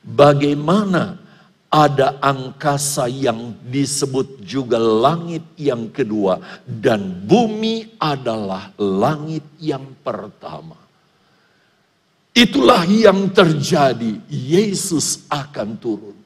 bagaimana 0.00 1.20
ada 1.66 2.22
angkasa 2.22 3.10
yang 3.10 3.54
disebut 3.66 4.40
juga 4.46 4.78
langit 4.78 5.42
yang 5.58 5.90
kedua 5.90 6.38
dan 6.64 7.26
bumi 7.26 7.98
adalah 7.98 8.70
langit 8.78 9.44
yang 9.58 9.84
pertama. 10.00 10.78
Itulah 12.36 12.84
yang 12.84 13.32
terjadi. 13.32 14.20
Yesus 14.28 15.24
akan 15.32 15.68
turun 15.80 16.18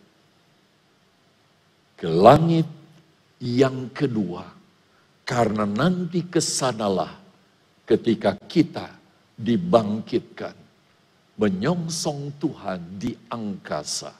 ke 1.95 2.09
langit 2.11 2.67
yang 3.39 3.89
kedua 3.95 4.43
karena 5.23 5.63
nanti 5.63 6.27
ke 6.27 6.43
sanalah 6.43 7.15
ketika 7.87 8.35
kita 8.49 8.91
dibangkitkan, 9.39 10.53
menyongsong 11.41 12.37
Tuhan 12.37 13.01
di 13.01 13.17
angkasa, 13.33 14.13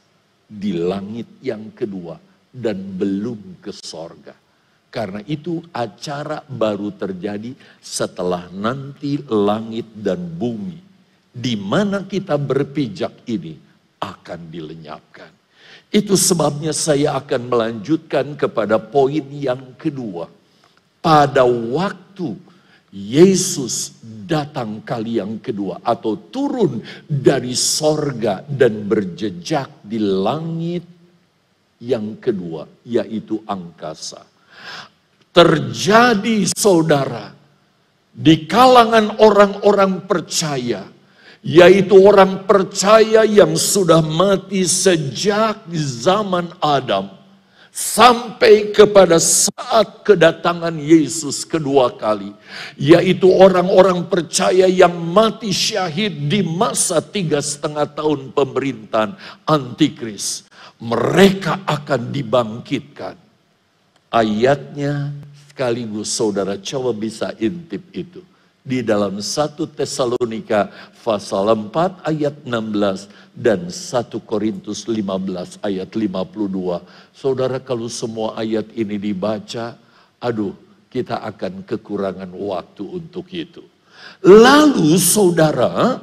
di 0.51 0.75
langit 0.75 1.39
yang 1.39 1.71
kedua, 1.71 2.19
dan 2.51 2.99
belum 2.99 3.63
ke 3.63 3.71
sorga. 3.71 4.35
Karena 4.91 5.23
itu 5.31 5.63
acara 5.71 6.43
baru 6.43 6.91
terjadi 6.91 7.55
setelah 7.79 8.51
nanti 8.51 9.23
langit 9.31 9.87
dan 9.95 10.19
bumi, 10.19 10.83
di 11.31 11.55
mana 11.55 12.03
kita 12.03 12.35
berpijak 12.35 13.23
ini 13.31 13.55
akan 14.03 14.51
dilenyapkan. 14.51 15.31
Itu 15.95 16.19
sebabnya 16.19 16.75
saya 16.75 17.15
akan 17.23 17.47
melanjutkan 17.47 18.35
kepada 18.35 18.83
poin 18.83 19.23
yang 19.31 19.79
kedua. 19.79 20.27
Pada 20.99 21.47
waktu 21.47 22.50
Yesus 22.91 24.03
datang 24.03 24.83
kali 24.83 25.23
yang 25.23 25.39
kedua 25.39 25.79
atau 25.79 26.19
turun 26.27 26.83
dari 27.07 27.55
sorga 27.55 28.43
dan 28.43 28.83
berjejak 28.91 29.87
di 29.87 30.03
langit 30.03 30.83
yang 31.79 32.19
kedua 32.19 32.67
yaitu 32.83 33.39
angkasa. 33.47 34.27
Terjadi 35.31 36.51
saudara 36.51 37.31
di 38.11 38.51
kalangan 38.51 39.23
orang-orang 39.23 40.11
percaya 40.11 40.83
yaitu 41.47 41.95
orang 41.95 42.43
percaya 42.43 43.23
yang 43.23 43.55
sudah 43.55 44.03
mati 44.03 44.67
sejak 44.67 45.63
zaman 45.71 46.51
Adam 46.59 47.20
sampai 47.71 48.75
kepada 48.75 49.17
saat 49.23 50.03
kedatangan 50.03 50.75
Yesus 50.77 51.47
kedua 51.47 51.95
kali, 51.95 52.35
yaitu 52.75 53.31
orang-orang 53.31 54.07
percaya 54.11 54.67
yang 54.67 54.93
mati 54.93 55.55
syahid 55.55 56.29
di 56.29 56.43
masa 56.43 56.99
tiga 56.99 57.39
setengah 57.39 57.87
tahun 57.91 58.35
pemerintahan 58.35 59.15
antikris. 59.47 60.47
Mereka 60.81 61.65
akan 61.69 62.01
dibangkitkan. 62.11 63.17
Ayatnya 64.11 65.15
sekaligus 65.47 66.11
saudara 66.11 66.59
coba 66.59 66.91
bisa 66.91 67.31
intip 67.39 67.85
itu 67.95 68.25
di 68.71 68.87
dalam 68.87 69.19
1 69.19 69.59
Tesalonika 69.75 70.71
pasal 71.03 71.51
4 71.51 72.07
ayat 72.07 72.47
16 72.47 73.11
dan 73.35 73.67
1 73.67 74.31
Korintus 74.31 74.87
15 74.87 75.59
ayat 75.67 75.91
52. 75.91 76.79
Saudara 77.11 77.59
kalau 77.59 77.91
semua 77.91 78.39
ayat 78.39 78.71
ini 78.79 78.95
dibaca, 78.95 79.75
aduh 80.23 80.55
kita 80.87 81.19
akan 81.19 81.67
kekurangan 81.67 82.31
waktu 82.31 82.87
untuk 82.87 83.27
itu. 83.35 83.67
Lalu 84.23 84.95
saudara, 85.03 85.99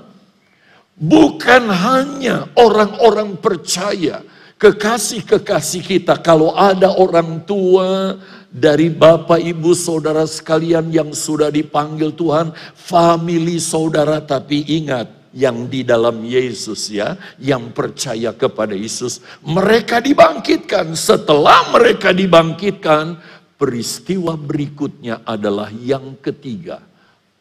bukan 1.00 1.64
hanya 1.72 2.52
orang-orang 2.60 3.40
percaya, 3.40 4.20
kekasih-kekasih 4.60 5.84
kita, 5.88 6.20
kalau 6.20 6.52
ada 6.52 6.92
orang 7.00 7.48
tua, 7.48 8.20
dari 8.48 8.88
Bapak 8.88 9.44
Ibu 9.44 9.76
Saudara 9.76 10.24
sekalian 10.24 10.90
yang 10.90 11.12
sudah 11.12 11.52
dipanggil 11.52 12.16
Tuhan, 12.16 12.56
family 12.74 13.60
saudara 13.60 14.24
tapi 14.24 14.64
ingat 14.68 15.18
yang 15.36 15.68
di 15.70 15.86
dalam 15.86 16.24
Yesus 16.24 16.90
ya, 16.90 17.14
yang 17.38 17.70
percaya 17.76 18.34
kepada 18.34 18.74
Yesus, 18.74 19.22
mereka 19.46 20.02
dibangkitkan. 20.02 20.98
Setelah 20.98 21.70
mereka 21.70 22.16
dibangkitkan, 22.16 23.20
peristiwa 23.60 24.34
berikutnya 24.34 25.22
adalah 25.28 25.70
yang 25.70 26.18
ketiga, 26.18 26.82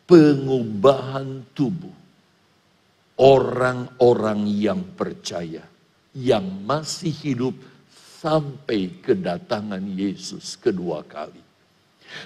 pengubahan 0.05 1.47
tubuh. 1.57 1.95
Orang-orang 3.17 4.45
yang 4.45 4.85
percaya, 4.93 5.65
yang 6.13 6.45
masih 6.69 7.17
hidup 7.17 7.57
sampai 8.27 8.91
kedatangan 9.07 9.87
Yesus 9.95 10.59
kedua 10.59 11.07
kali. 11.07 11.39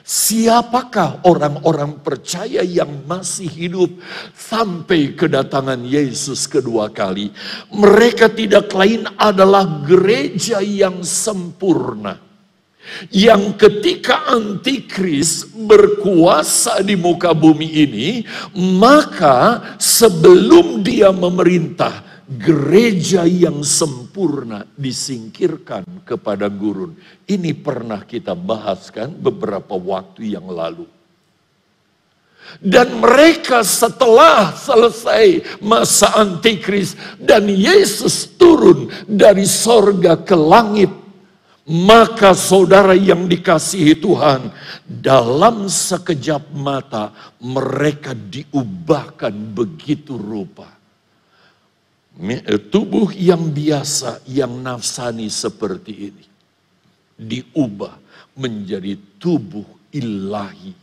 Siapakah 0.00 1.28
orang-orang 1.28 2.00
percaya 2.00 2.64
yang 2.64 3.04
masih 3.04 3.44
hidup 3.44 4.00
sampai 4.32 5.12
kedatangan 5.12 5.84
Yesus 5.84 6.48
kedua 6.48 6.88
kali? 6.88 7.28
Mereka 7.68 8.32
tidak 8.32 8.72
lain 8.72 9.04
adalah 9.20 9.84
gereja 9.84 10.64
yang 10.64 11.04
sempurna. 11.04 12.16
Yang 13.12 13.60
ketika 13.60 14.24
antikris 14.32 15.44
berkuasa 15.52 16.80
di 16.80 16.96
muka 16.96 17.36
bumi 17.36 17.68
ini, 17.84 18.08
maka 18.56 19.76
sebelum 19.76 20.80
dia 20.80 21.12
memerintah, 21.12 22.19
gereja 22.30 23.26
yang 23.26 23.66
sempurna 23.66 24.62
disingkirkan 24.78 26.06
kepada 26.06 26.46
gurun. 26.46 26.94
Ini 27.26 27.50
pernah 27.58 28.06
kita 28.06 28.38
bahaskan 28.38 29.18
beberapa 29.18 29.74
waktu 29.74 30.38
yang 30.38 30.46
lalu. 30.46 30.86
Dan 32.58 32.98
mereka 32.98 33.62
setelah 33.62 34.54
selesai 34.54 35.58
masa 35.62 36.18
antikris 36.18 36.98
dan 37.18 37.46
Yesus 37.46 38.26
turun 38.38 38.90
dari 39.06 39.46
sorga 39.46 40.18
ke 40.18 40.34
langit. 40.38 40.90
Maka 41.70 42.34
saudara 42.34 42.98
yang 42.98 43.30
dikasihi 43.30 43.94
Tuhan, 44.02 44.50
dalam 44.90 45.70
sekejap 45.70 46.50
mata 46.50 47.14
mereka 47.38 48.10
diubahkan 48.10 49.30
begitu 49.54 50.18
rupa 50.18 50.79
tubuh 52.68 53.08
yang 53.16 53.48
biasa, 53.48 54.20
yang 54.28 54.60
nafsani 54.60 55.32
seperti 55.32 56.12
ini, 56.12 56.26
diubah 57.16 57.96
menjadi 58.36 58.96
tubuh 59.16 59.64
ilahi 59.88 60.76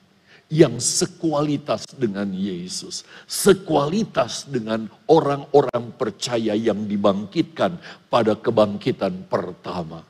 yang 0.50 0.82
sekualitas 0.82 1.86
dengan 1.94 2.32
Yesus, 2.34 3.06
sekualitas 3.30 4.50
dengan 4.50 4.90
orang-orang 5.06 5.94
percaya 5.94 6.58
yang 6.58 6.90
dibangkitkan 6.90 7.78
pada 8.10 8.34
kebangkitan 8.34 9.30
pertama. 9.30 10.02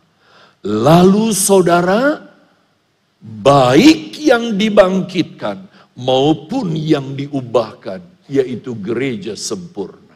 Lalu 0.63 1.35
saudara, 1.35 2.23
baik 3.19 4.15
yang 4.15 4.55
dibangkitkan 4.55 5.67
maupun 5.99 6.71
yang 6.77 7.17
diubahkan, 7.17 7.99
yaitu 8.29 8.77
gereja 8.77 9.33
sempurna 9.33 10.06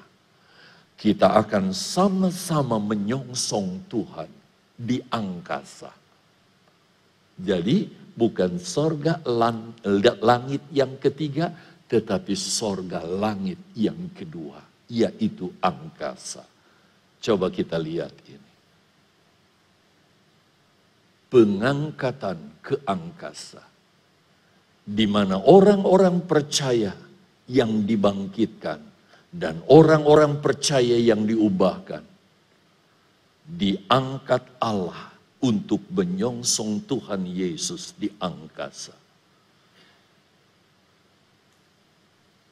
kita 1.01 1.33
akan 1.33 1.73
sama-sama 1.73 2.77
menyongsong 2.77 3.89
Tuhan 3.89 4.29
di 4.77 5.01
angkasa. 5.09 5.89
Jadi 7.41 7.89
bukan 8.13 8.61
sorga 8.61 9.17
langit 10.21 10.61
yang 10.69 11.01
ketiga, 11.01 11.49
tetapi 11.89 12.37
sorga 12.37 13.01
langit 13.01 13.57
yang 13.73 14.13
kedua, 14.13 14.61
yaitu 14.93 15.49
angkasa. 15.57 16.45
Coba 17.17 17.49
kita 17.49 17.81
lihat 17.81 18.13
ini. 18.29 18.51
Pengangkatan 21.33 22.61
ke 22.61 22.77
angkasa. 22.85 23.65
Di 24.85 25.09
mana 25.09 25.41
orang-orang 25.41 26.29
percaya 26.29 26.93
yang 27.49 27.89
dibangkitkan 27.89 28.90
dan 29.31 29.63
orang-orang 29.71 30.43
percaya 30.43 30.99
yang 30.99 31.23
diubahkan 31.23 32.11
diangkat 33.51 34.43
Allah 34.63 35.11
untuk 35.43 35.83
menyongsong 35.91 36.85
Tuhan 36.87 37.27
Yesus 37.27 37.91
di 37.99 38.07
angkasa. 38.21 38.95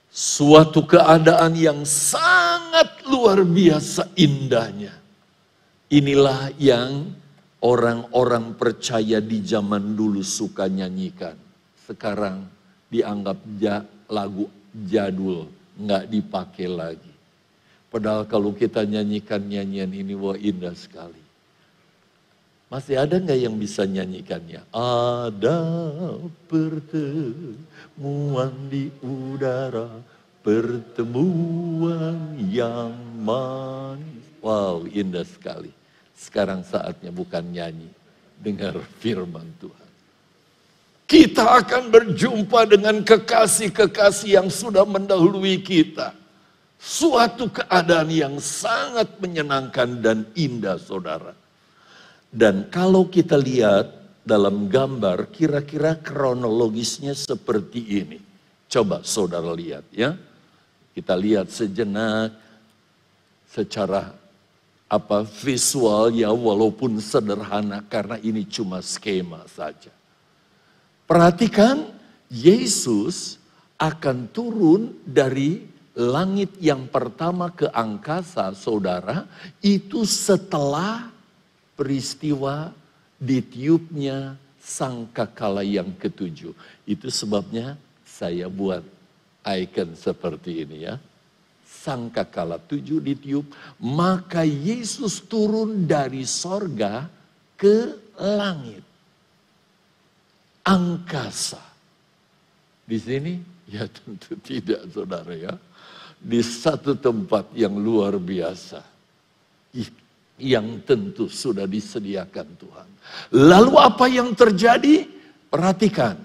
Suatu 0.09 0.83
keadaan 0.83 1.53
yang 1.53 1.85
sangat 1.85 3.05
luar 3.07 3.45
biasa 3.45 4.09
indahnya. 4.17 4.97
Inilah 5.89 6.51
yang 6.57 7.13
orang-orang 7.61 8.57
percaya 8.57 9.21
di 9.21 9.39
zaman 9.45 9.95
dulu 9.95 10.19
suka 10.25 10.65
nyanyikan. 10.65 11.37
Sekarang 11.85 12.45
dianggap 12.89 13.37
lagu 14.09 14.49
jadul 14.73 15.59
nggak 15.79 16.11
dipakai 16.11 16.67
lagi. 16.67 17.13
Padahal 17.89 18.27
kalau 18.29 18.53
kita 18.53 18.85
nyanyikan 18.85 19.41
nyanyian 19.49 19.89
ini, 19.89 20.13
wah 20.13 20.37
indah 20.37 20.77
sekali. 20.77 21.17
Masih 22.69 23.01
ada 23.01 23.17
nggak 23.17 23.39
yang 23.49 23.57
bisa 23.57 23.81
nyanyikannya? 23.89 24.61
Ada 24.69 25.57
pertemuan 26.45 27.57
di 28.69 28.93
udara, 29.01 29.89
pertemuan 30.45 32.37
yang 32.37 32.93
manis. 33.17 34.21
Wow, 34.45 34.85
indah 34.85 35.25
sekali. 35.25 35.73
Sekarang 36.13 36.61
saatnya 36.61 37.09
bukan 37.09 37.41
nyanyi, 37.41 37.89
dengar 38.37 38.77
firman 39.01 39.49
Tuhan. 39.57 39.88
Kita 41.10 41.58
akan 41.58 41.89
berjumpa 41.89 42.69
dengan 42.69 43.02
kekasih-kekasih 43.02 44.38
yang 44.38 44.45
sudah 44.45 44.86
mendahului 44.86 45.58
kita. 45.65 46.13
Suatu 46.78 47.50
keadaan 47.50 48.13
yang 48.13 48.38
sangat 48.38 49.17
menyenangkan 49.17 50.06
dan 50.06 50.30
indah 50.38 50.78
saudara. 50.78 51.34
Dan 52.30 52.69
kalau 52.69 53.10
kita 53.10 53.41
lihat 53.41 53.89
dalam 54.22 54.69
gambar 54.69 55.34
kira-kira 55.34 55.98
kronologisnya 55.98 57.17
seperti 57.17 58.06
ini. 58.06 58.22
Coba 58.69 59.02
saudara 59.02 59.50
lihat 59.58 59.89
ya. 59.89 60.13
Kita 60.93 61.17
lihat 61.17 61.50
sejenak 61.50 62.38
secara 63.50 64.13
apa 64.86 65.26
visual 65.26 66.13
ya 66.13 66.30
walaupun 66.30 67.02
sederhana 67.02 67.82
karena 67.89 68.22
ini 68.22 68.45
cuma 68.45 68.78
skema 68.86 69.41
saja. 69.50 69.98
Perhatikan, 71.10 71.89
Yesus 72.30 73.41
akan 73.82 74.30
turun 74.30 74.93
dari 75.02 75.65
langit 75.98 76.54
yang 76.62 76.86
pertama 76.86 77.50
ke 77.50 77.65
angkasa, 77.65 78.54
saudara, 78.54 79.26
itu 79.58 80.06
setelah 80.06 81.10
peristiwa 81.74 82.69
ditiupnya 83.17 84.38
sangkakala 84.62 85.65
yang 85.65 85.89
ketujuh. 85.98 86.54
Itu 86.86 87.10
sebabnya 87.10 87.74
saya 88.06 88.45
buat 88.45 88.86
icon 89.50 89.98
seperti 89.98 90.62
ini 90.62 90.86
ya. 90.86 91.02
Sangkakala 91.65 92.62
tujuh 92.62 93.02
ditiup, 93.02 93.50
maka 93.82 94.45
Yesus 94.45 95.26
turun 95.26 95.89
dari 95.89 96.22
sorga 96.30 97.10
ke 97.58 97.98
langit 98.22 98.88
angkasa. 100.69 101.62
Di 102.86 102.97
sini? 103.01 103.34
Ya 103.69 103.89
tentu 103.89 104.38
tidak 104.41 104.86
saudara 104.93 105.34
ya. 105.34 105.53
Di 106.21 106.41
satu 106.45 106.93
tempat 106.93 107.49
yang 107.58 107.73
luar 107.73 108.17
biasa. 108.21 108.82
Yang 110.39 110.67
tentu 110.86 111.25
sudah 111.27 111.65
disediakan 111.65 112.47
Tuhan. 112.58 112.88
Lalu 113.34 113.73
apa 113.77 114.05
yang 114.05 114.38
terjadi? 114.38 115.10
Perhatikan. 115.49 116.15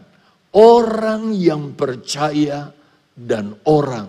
Orang 0.55 1.35
yang 1.35 1.75
percaya 1.75 2.71
dan 3.17 3.59
orang 3.67 4.07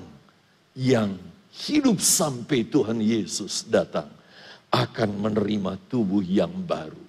yang 0.78 1.18
hidup 1.50 1.98
sampai 1.98 2.70
Tuhan 2.70 3.02
Yesus 3.02 3.66
datang 3.66 4.12
akan 4.70 5.10
menerima 5.26 5.90
tubuh 5.90 6.22
yang 6.22 6.54
baru. 6.54 7.02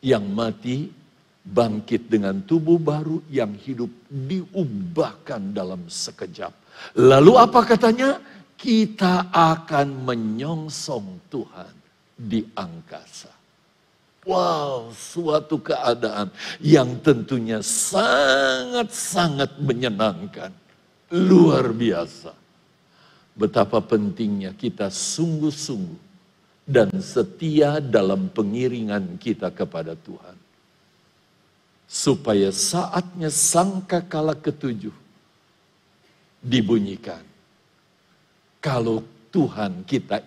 Yang 0.00 0.24
mati 0.30 0.78
bangkit 1.44 2.12
dengan 2.12 2.44
tubuh 2.44 2.76
baru 2.76 3.24
yang 3.32 3.56
hidup 3.56 3.88
diubahkan 4.08 5.56
dalam 5.56 5.88
sekejap. 5.88 6.52
Lalu 7.00 7.32
apa 7.40 7.60
katanya? 7.64 8.20
Kita 8.60 9.32
akan 9.32 10.04
menyongsong 10.04 11.32
Tuhan 11.32 11.72
di 12.12 12.44
angkasa. 12.52 13.32
Wow, 14.28 14.92
suatu 14.92 15.64
keadaan 15.64 16.28
yang 16.60 17.00
tentunya 17.00 17.64
sangat-sangat 17.64 19.56
menyenangkan. 19.64 20.52
Luar 21.08 21.72
biasa. 21.72 22.36
Betapa 23.32 23.80
pentingnya 23.80 24.52
kita 24.52 24.92
sungguh-sungguh 24.92 26.12
dan 26.68 26.92
setia 27.00 27.80
dalam 27.80 28.28
pengiringan 28.28 29.16
kita 29.16 29.48
kepada 29.48 29.96
Tuhan 29.96 30.39
supaya 31.90 32.54
saatnya 32.54 33.34
sangka 33.34 33.98
kala 34.06 34.38
ketujuh 34.38 34.94
dibunyikan. 36.38 37.26
Kalau 38.62 39.02
Tuhan 39.34 39.82
kita 39.82 40.22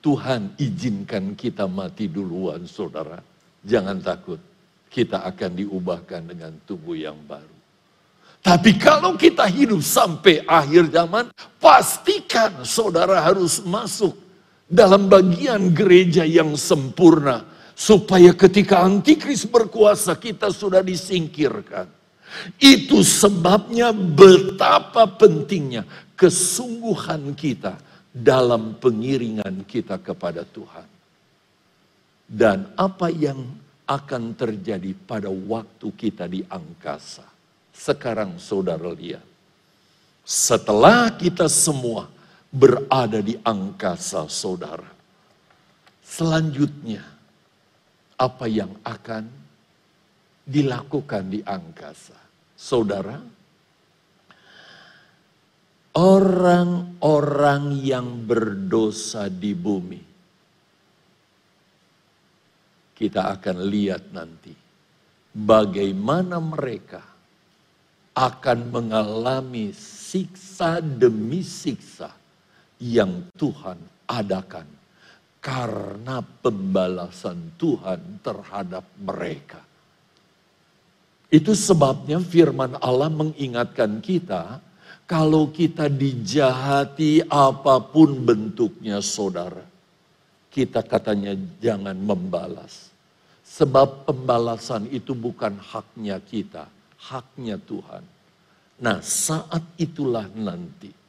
Tuhan 0.00 0.56
izinkan 0.56 1.36
kita 1.36 1.68
mati 1.68 2.08
duluan 2.08 2.64
saudara, 2.64 3.20
jangan 3.60 4.00
takut. 4.00 4.40
kita 4.92 5.24
akan 5.24 5.56
diubahkan 5.56 6.20
dengan 6.20 6.52
tubuh 6.68 6.92
yang 6.92 7.16
baru. 7.24 7.56
Tapi 8.44 8.76
kalau 8.76 9.16
kita 9.16 9.48
hidup 9.48 9.80
sampai 9.80 10.44
akhir 10.44 10.92
zaman, 10.92 11.32
pastikan 11.56 12.60
saudara 12.60 13.24
harus 13.24 13.64
masuk 13.64 14.12
dalam 14.68 15.08
bagian 15.08 15.72
gereja 15.72 16.28
yang 16.28 16.52
sempurna. 16.60 17.40
Supaya 17.82 18.30
ketika 18.30 18.86
antikris 18.86 19.42
berkuasa 19.42 20.14
kita 20.14 20.54
sudah 20.54 20.86
disingkirkan. 20.86 21.90
Itu 22.62 23.02
sebabnya 23.02 23.90
betapa 23.90 25.04
pentingnya 25.18 25.82
kesungguhan 26.14 27.34
kita 27.34 27.74
dalam 28.14 28.78
pengiringan 28.78 29.66
kita 29.66 29.98
kepada 29.98 30.46
Tuhan. 30.46 30.86
Dan 32.30 32.70
apa 32.78 33.10
yang 33.10 33.42
akan 33.82 34.38
terjadi 34.38 34.94
pada 34.94 35.28
waktu 35.28 35.88
kita 35.90 36.30
di 36.30 36.46
angkasa. 36.46 37.26
Sekarang 37.74 38.38
saudara 38.38 38.94
lihat. 38.94 39.26
Setelah 40.22 41.10
kita 41.18 41.50
semua 41.50 42.06
berada 42.48 43.18
di 43.18 43.34
angkasa 43.42 44.30
saudara. 44.30 44.86
Selanjutnya, 46.06 47.11
apa 48.22 48.46
yang 48.46 48.70
akan 48.86 49.26
dilakukan 50.46 51.26
di 51.26 51.42
angkasa? 51.42 52.14
Saudara, 52.54 53.18
orang-orang 55.98 57.82
yang 57.82 58.22
berdosa 58.22 59.26
di 59.26 59.50
bumi, 59.58 60.02
kita 62.94 63.34
akan 63.34 63.56
lihat 63.66 64.14
nanti 64.14 64.54
bagaimana 65.34 66.38
mereka 66.38 67.02
akan 68.14 68.58
mengalami 68.70 69.74
siksa 69.74 70.78
demi 70.78 71.42
siksa 71.42 72.14
yang 72.78 73.26
Tuhan 73.34 73.80
adakan 74.06 74.81
karena 75.42 76.22
pembalasan 76.22 77.58
Tuhan 77.58 78.22
terhadap 78.22 78.86
mereka. 79.02 79.58
Itu 81.26 81.58
sebabnya 81.58 82.22
firman 82.22 82.78
Allah 82.78 83.10
mengingatkan 83.10 83.98
kita 83.98 84.62
kalau 85.10 85.50
kita 85.50 85.90
dijahati 85.90 87.26
apa 87.26 87.82
pun 87.82 88.22
bentuknya 88.22 89.02
saudara. 89.02 89.66
Kita 90.46 90.84
katanya 90.86 91.34
jangan 91.58 91.98
membalas. 91.98 92.94
Sebab 93.42 94.08
pembalasan 94.08 94.86
itu 94.94 95.12
bukan 95.12 95.58
haknya 95.58 96.22
kita, 96.22 96.70
haknya 97.02 97.58
Tuhan. 97.58 98.04
Nah 98.80 99.00
saat 99.02 99.64
itulah 99.80 100.28
nanti 100.36 101.01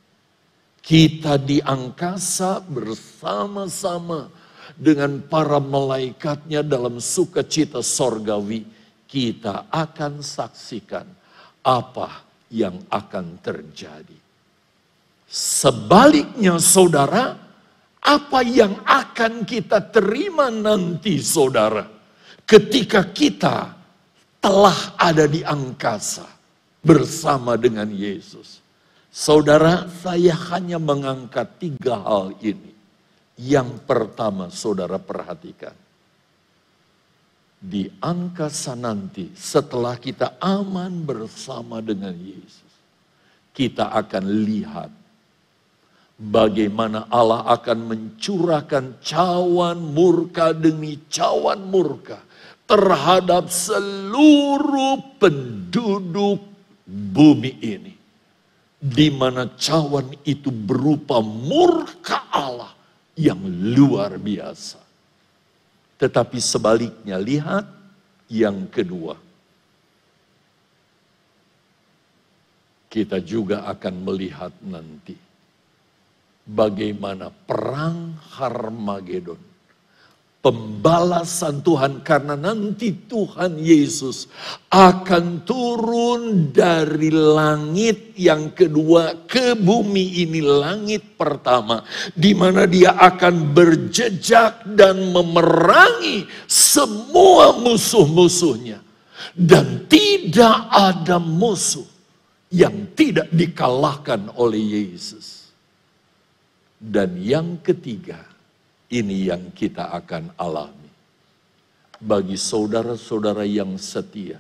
kita 0.84 1.40
di 1.40 1.64
angkasa 1.64 2.60
bersama-sama 2.60 4.28
dengan 4.76 5.24
para 5.24 5.64
malaikatnya 5.64 6.60
dalam 6.60 7.00
sukacita 7.00 7.80
sorgawi. 7.80 8.68
Kita 9.08 9.70
akan 9.70 10.26
saksikan 10.26 11.06
apa 11.64 12.26
yang 12.50 12.82
akan 12.90 13.38
terjadi. 13.40 14.18
Sebaliknya 15.30 16.58
saudara, 16.58 17.38
apa 18.02 18.40
yang 18.42 18.82
akan 18.84 19.46
kita 19.46 19.94
terima 19.94 20.50
nanti 20.50 21.22
saudara. 21.22 21.86
Ketika 22.44 23.06
kita 23.14 23.78
telah 24.42 24.98
ada 24.98 25.30
di 25.30 25.46
angkasa 25.46 26.28
bersama 26.84 27.56
dengan 27.56 27.88
Yesus. 27.88 28.63
Saudara, 29.14 29.86
saya 30.02 30.34
hanya 30.50 30.82
mengangkat 30.82 31.62
tiga 31.62 32.02
hal 32.02 32.34
ini. 32.42 32.74
Yang 33.38 33.86
pertama, 33.86 34.50
saudara 34.50 34.98
perhatikan. 34.98 35.78
Di 37.62 37.94
angkasa 38.02 38.74
nanti, 38.74 39.30
setelah 39.38 40.02
kita 40.02 40.42
aman 40.42 41.06
bersama 41.06 41.78
dengan 41.78 42.18
Yesus, 42.18 42.74
kita 43.54 43.94
akan 43.94 44.26
lihat 44.50 44.90
bagaimana 46.18 47.06
Allah 47.14 47.46
akan 47.54 47.80
mencurahkan 47.94 48.98
cawan 48.98 49.78
murka 49.94 50.58
demi 50.58 50.98
cawan 51.06 51.62
murka 51.70 52.18
terhadap 52.66 53.46
seluruh 53.54 55.22
penduduk 55.22 56.42
bumi 56.90 57.54
ini. 57.62 57.93
Di 58.84 59.08
mana 59.08 59.48
cawan 59.56 60.12
itu 60.28 60.52
berupa 60.52 61.24
murka 61.24 62.28
Allah 62.28 62.76
yang 63.16 63.40
luar 63.72 64.20
biasa. 64.20 64.84
Tetapi 65.96 66.38
sebaliknya, 66.44 67.16
lihat 67.16 67.64
yang 68.28 68.68
kedua. 68.68 69.16
Kita 72.92 73.24
juga 73.24 73.64
akan 73.72 73.96
melihat 74.04 74.52
nanti 74.68 75.16
bagaimana 76.44 77.32
perang 77.32 78.20
Harmagedon 78.36 79.53
pembalasan 80.44 81.64
Tuhan 81.64 82.04
karena 82.04 82.36
nanti 82.36 82.92
Tuhan 82.92 83.56
Yesus 83.64 84.28
akan 84.68 85.48
turun 85.48 86.52
dari 86.52 87.08
langit 87.08 88.12
yang 88.20 88.52
kedua 88.52 89.24
ke 89.24 89.56
bumi 89.56 90.28
ini 90.28 90.44
langit 90.44 91.16
pertama 91.16 91.88
di 92.12 92.36
mana 92.36 92.68
dia 92.68 92.92
akan 93.00 93.56
berjejak 93.56 94.68
dan 94.76 95.16
memerangi 95.16 96.28
semua 96.44 97.56
musuh-musuhnya 97.64 98.84
dan 99.32 99.88
tidak 99.88 100.68
ada 100.70 101.24
musuh 101.24 101.88
yang 102.52 102.92
tidak 102.94 103.32
dikalahkan 103.32 104.30
oleh 104.36 104.92
Yesus. 104.92 105.50
Dan 106.78 107.16
yang 107.16 107.58
ketiga, 107.64 108.33
ini 108.94 109.34
yang 109.34 109.50
kita 109.50 109.90
akan 109.90 110.38
alami. 110.38 110.90
Bagi 111.98 112.38
saudara-saudara 112.38 113.42
yang 113.42 113.74
setia, 113.82 114.38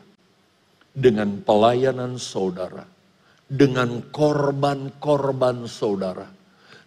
dengan 0.93 1.41
pelayanan 1.41 2.21
saudara, 2.21 2.85
dengan 3.49 4.05
korban-korban 4.13 5.65
saudara, 5.65 6.29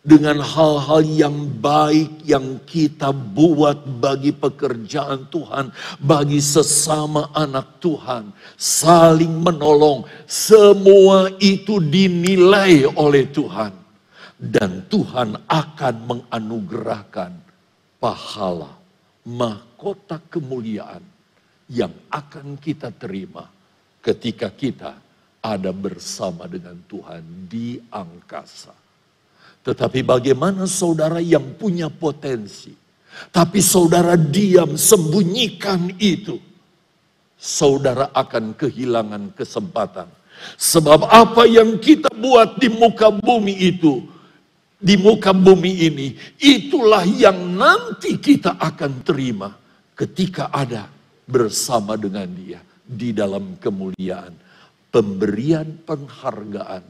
dengan 0.07 0.39
hal-hal 0.39 1.03
yang 1.03 1.35
baik 1.59 2.23
yang 2.23 2.63
kita 2.63 3.11
buat 3.11 3.83
bagi 3.99 4.31
pekerjaan 4.31 5.27
Tuhan, 5.27 5.75
bagi 5.99 6.39
sesama 6.39 7.35
anak 7.35 7.83
Tuhan, 7.83 8.31
saling 8.55 9.43
menolong, 9.43 10.07
semua 10.31 11.33
itu 11.43 11.83
dinilai 11.83 12.87
oleh 12.95 13.27
Tuhan, 13.27 13.75
dan 14.39 14.87
Tuhan 14.87 15.41
akan 15.49 15.95
menganugerahkan 16.05 17.46
pahala, 18.01 18.73
mahkota 19.27 20.21
kemuliaan 20.31 21.03
yang 21.67 21.93
akan 22.13 22.55
kita 22.61 22.95
terima 22.95 23.51
ketika 24.05 24.53
kita 24.55 24.93
ada 25.43 25.71
bersama 25.75 26.47
dengan 26.47 26.79
Tuhan 26.87 27.51
di 27.51 27.79
angkasa. 27.91 28.75
Tetapi 29.67 30.07
bagaimana 30.07 30.63
saudara 30.71 31.19
yang 31.19 31.59
punya 31.59 31.91
potensi, 31.91 32.71
tapi 33.35 33.59
saudara 33.59 34.15
diam 34.15 34.79
sembunyikan 34.79 35.91
itu, 35.99 36.39
saudara 37.35 38.15
akan 38.15 38.55
kehilangan 38.55 39.35
kesempatan. 39.35 40.07
Sebab 40.55 41.09
apa 41.09 41.49
yang 41.49 41.81
kita 41.81 42.13
buat 42.13 42.61
di 42.61 42.69
muka 42.69 43.09
bumi 43.09 43.57
itu 43.57 44.05
di 44.77 44.95
muka 45.01 45.33
bumi 45.33 45.89
ini, 45.89 46.09
itulah 46.37 47.03
yang 47.09 47.57
nanti 47.57 48.21
kita 48.21 48.61
akan 48.61 49.01
terima 49.01 49.49
ketika 49.97 50.53
ada 50.53 50.89
bersama 51.25 51.97
dengan 51.97 52.29
Dia 52.37 52.61
di 52.85 53.17
dalam 53.17 53.57
kemuliaan, 53.57 54.37
pemberian 54.93 55.81
penghargaan, 55.83 56.85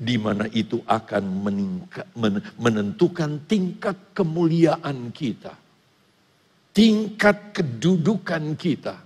di 0.00 0.16
mana 0.16 0.48
itu 0.52 0.80
akan 0.84 1.24
menentukan 2.56 3.44
tingkat 3.48 3.96
kemuliaan 4.16 5.08
kita, 5.12 5.52
tingkat 6.76 7.56
kedudukan 7.56 8.56
kita 8.56 8.96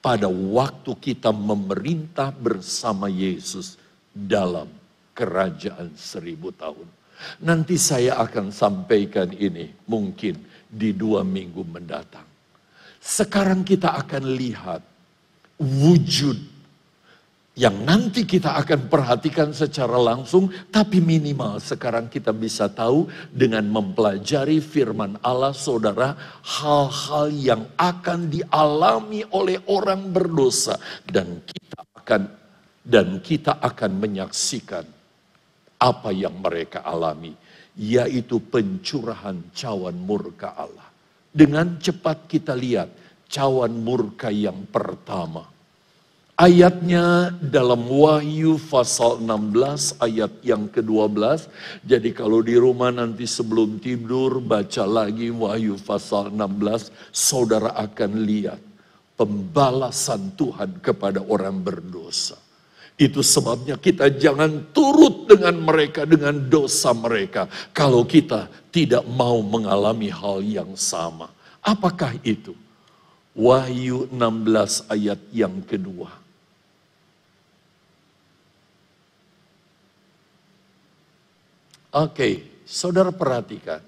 pada 0.00 0.26
waktu 0.30 0.96
kita 0.96 1.30
memerintah 1.34 2.32
bersama 2.32 3.06
Yesus 3.06 3.76
dalam 4.10 4.66
kerajaan 5.12 5.92
seribu 5.94 6.50
tahun. 6.56 6.99
Nanti 7.44 7.76
saya 7.80 8.20
akan 8.20 8.52
sampaikan 8.52 9.30
ini 9.34 9.70
mungkin 9.88 10.38
di 10.70 10.94
dua 10.94 11.26
minggu 11.26 11.62
mendatang. 11.66 12.26
Sekarang 13.00 13.64
kita 13.64 13.96
akan 13.96 14.24
lihat 14.36 14.82
wujud 15.58 16.38
yang 17.58 17.82
nanti 17.84 18.24
kita 18.24 18.56
akan 18.56 18.88
perhatikan 18.88 19.50
secara 19.52 19.98
langsung, 20.00 20.48
tapi 20.72 21.02
minimal 21.02 21.60
sekarang 21.60 22.08
kita 22.08 22.32
bisa 22.32 22.72
tahu 22.72 23.10
dengan 23.28 23.66
mempelajari 23.68 24.62
firman 24.64 25.20
Allah, 25.20 25.52
saudara, 25.52 26.16
hal-hal 26.40 27.28
yang 27.34 27.68
akan 27.76 28.32
dialami 28.32 29.26
oleh 29.34 29.60
orang 29.68 30.08
berdosa, 30.08 30.78
dan 31.04 31.42
kita 31.44 31.80
akan 32.00 32.22
dan 32.80 33.20
kita 33.20 33.60
akan 33.60 33.92
menyaksikan 33.98 34.86
apa 35.80 36.12
yang 36.12 36.36
mereka 36.44 36.84
alami, 36.84 37.32
yaitu 37.74 38.38
pencurahan 38.38 39.40
cawan 39.56 39.96
murka 39.96 40.52
Allah. 40.52 40.92
Dengan 41.32 41.80
cepat 41.80 42.28
kita 42.28 42.52
lihat 42.52 42.92
cawan 43.26 43.72
murka 43.80 44.28
yang 44.28 44.68
pertama 44.68 45.48
Ayatnya 46.40 47.36
dalam 47.36 47.84
Wahyu 47.84 48.56
pasal 48.56 49.20
16 49.20 50.00
ayat 50.00 50.32
yang 50.40 50.72
ke-12. 50.72 51.36
Jadi 51.84 52.16
kalau 52.16 52.40
di 52.40 52.56
rumah 52.56 52.88
nanti 52.88 53.28
sebelum 53.28 53.76
tidur 53.76 54.40
baca 54.40 54.88
lagi 54.88 55.28
Wahyu 55.28 55.76
pasal 55.76 56.32
16, 56.32 57.12
saudara 57.12 57.76
akan 57.76 58.24
lihat 58.24 58.56
pembalasan 59.20 60.32
Tuhan 60.32 60.80
kepada 60.80 61.20
orang 61.28 61.60
berdosa. 61.60 62.40
Itu 63.00 63.24
sebabnya 63.24 63.80
kita 63.80 64.12
jangan 64.12 64.76
turut 64.76 65.24
dengan 65.24 65.56
mereka 65.56 66.04
dengan 66.04 66.36
dosa 66.36 66.92
mereka 66.92 67.48
kalau 67.72 68.04
kita 68.04 68.52
tidak 68.68 69.08
mau 69.08 69.40
mengalami 69.40 70.12
hal 70.12 70.44
yang 70.44 70.76
sama. 70.76 71.32
Apakah 71.64 72.12
itu? 72.20 72.52
Wahyu 73.32 74.04
16 74.12 74.84
ayat 74.92 75.16
yang 75.32 75.64
kedua. 75.64 76.12
Oke, 81.96 82.60
saudara 82.68 83.08
perhatikan. 83.08 83.80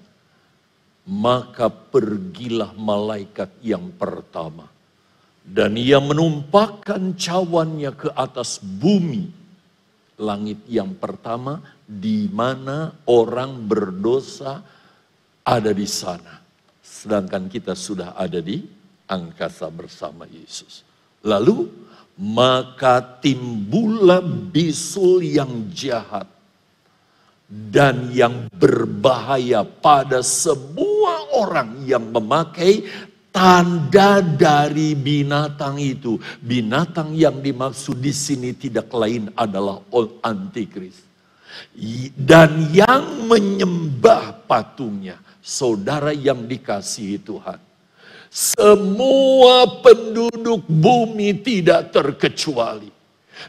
Maka 1.05 1.69
pergilah 1.69 2.73
malaikat 2.73 3.61
yang 3.61 3.93
pertama. 3.93 4.72
Dan 5.43 5.75
ia 5.75 5.99
menumpahkan 5.99 7.19
cawannya 7.19 7.91
ke 7.93 8.09
atas 8.15 8.63
bumi. 8.63 9.27
Langit 10.23 10.63
yang 10.71 10.95
pertama 10.95 11.59
di 11.83 12.31
mana 12.31 12.95
orang 13.11 13.67
berdosa 13.67 14.63
ada 15.43 15.71
di 15.75 15.83
sana. 15.83 16.39
Sedangkan 16.79 17.51
kita 17.51 17.75
sudah 17.75 18.15
ada 18.15 18.39
di 18.39 18.63
angkasa 19.11 19.67
bersama 19.67 20.23
Yesus. 20.23 20.87
Lalu 21.27 21.67
maka 22.19 23.01
timbullah 23.19 24.23
bisul 24.23 25.25
yang 25.25 25.67
jahat 25.73 26.29
dan 27.49 28.09
yang 28.09 28.49
berbahaya 28.53 29.65
pada 29.65 30.25
semua 30.25 31.29
orang 31.37 31.85
yang 31.85 32.09
memakai 32.09 32.85
tanda 33.33 34.21
dari 34.21 34.93
binatang 34.93 35.81
itu. 35.81 36.21
Binatang 36.39 37.17
yang 37.17 37.41
dimaksud 37.41 37.97
di 37.97 38.13
sini 38.13 38.53
tidak 38.53 38.93
lain 38.93 39.33
adalah 39.33 39.81
antikris. 40.21 41.01
Dan 42.13 42.69
yang 42.69 43.25
menyembah 43.25 44.45
patungnya, 44.45 45.17
saudara 45.41 46.13
yang 46.13 46.45
dikasihi 46.45 47.17
Tuhan. 47.19 47.59
Semua 48.33 49.81
penduduk 49.81 50.65
bumi 50.65 51.37
tidak 51.41 51.93
terkecuali 51.93 52.93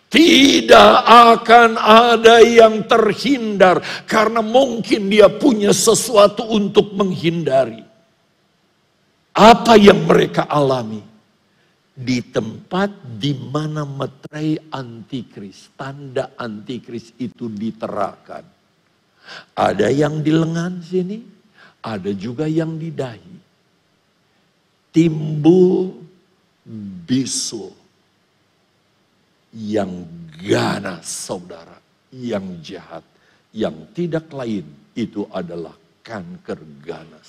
tidak 0.08 0.92
akan 1.06 1.76
ada 1.78 2.40
yang 2.42 2.82
terhindar 2.88 3.82
karena 4.08 4.40
mungkin 4.40 5.12
dia 5.12 5.28
punya 5.28 5.70
sesuatu 5.70 6.46
untuk 6.50 6.94
menghindari. 6.94 7.93
Apa 9.34 9.74
yang 9.74 10.06
mereka 10.06 10.46
alami 10.46 11.02
di 11.94 12.18
tempat 12.22 12.90
di 13.18 13.34
mana 13.34 13.82
meterai 13.82 14.70
antikris, 14.70 15.74
tanda 15.74 16.34
antikris 16.38 17.14
itu 17.18 17.50
diterapkan. 17.50 18.46
Ada 19.58 19.90
yang 19.90 20.22
di 20.22 20.30
lengan 20.34 20.78
sini, 20.82 21.18
ada 21.82 22.10
juga 22.14 22.46
yang 22.46 22.78
di 22.78 22.94
dahi. 22.94 23.34
Timbul 24.94 25.98
bisul 27.02 27.74
yang 29.54 30.06
ganas 30.38 31.06
saudara, 31.06 31.78
yang 32.14 32.62
jahat, 32.62 33.02
yang 33.50 33.90
tidak 33.94 34.30
lain 34.30 34.66
itu 34.94 35.26
adalah 35.30 35.74
kanker 36.02 36.58
ganas. 36.82 37.23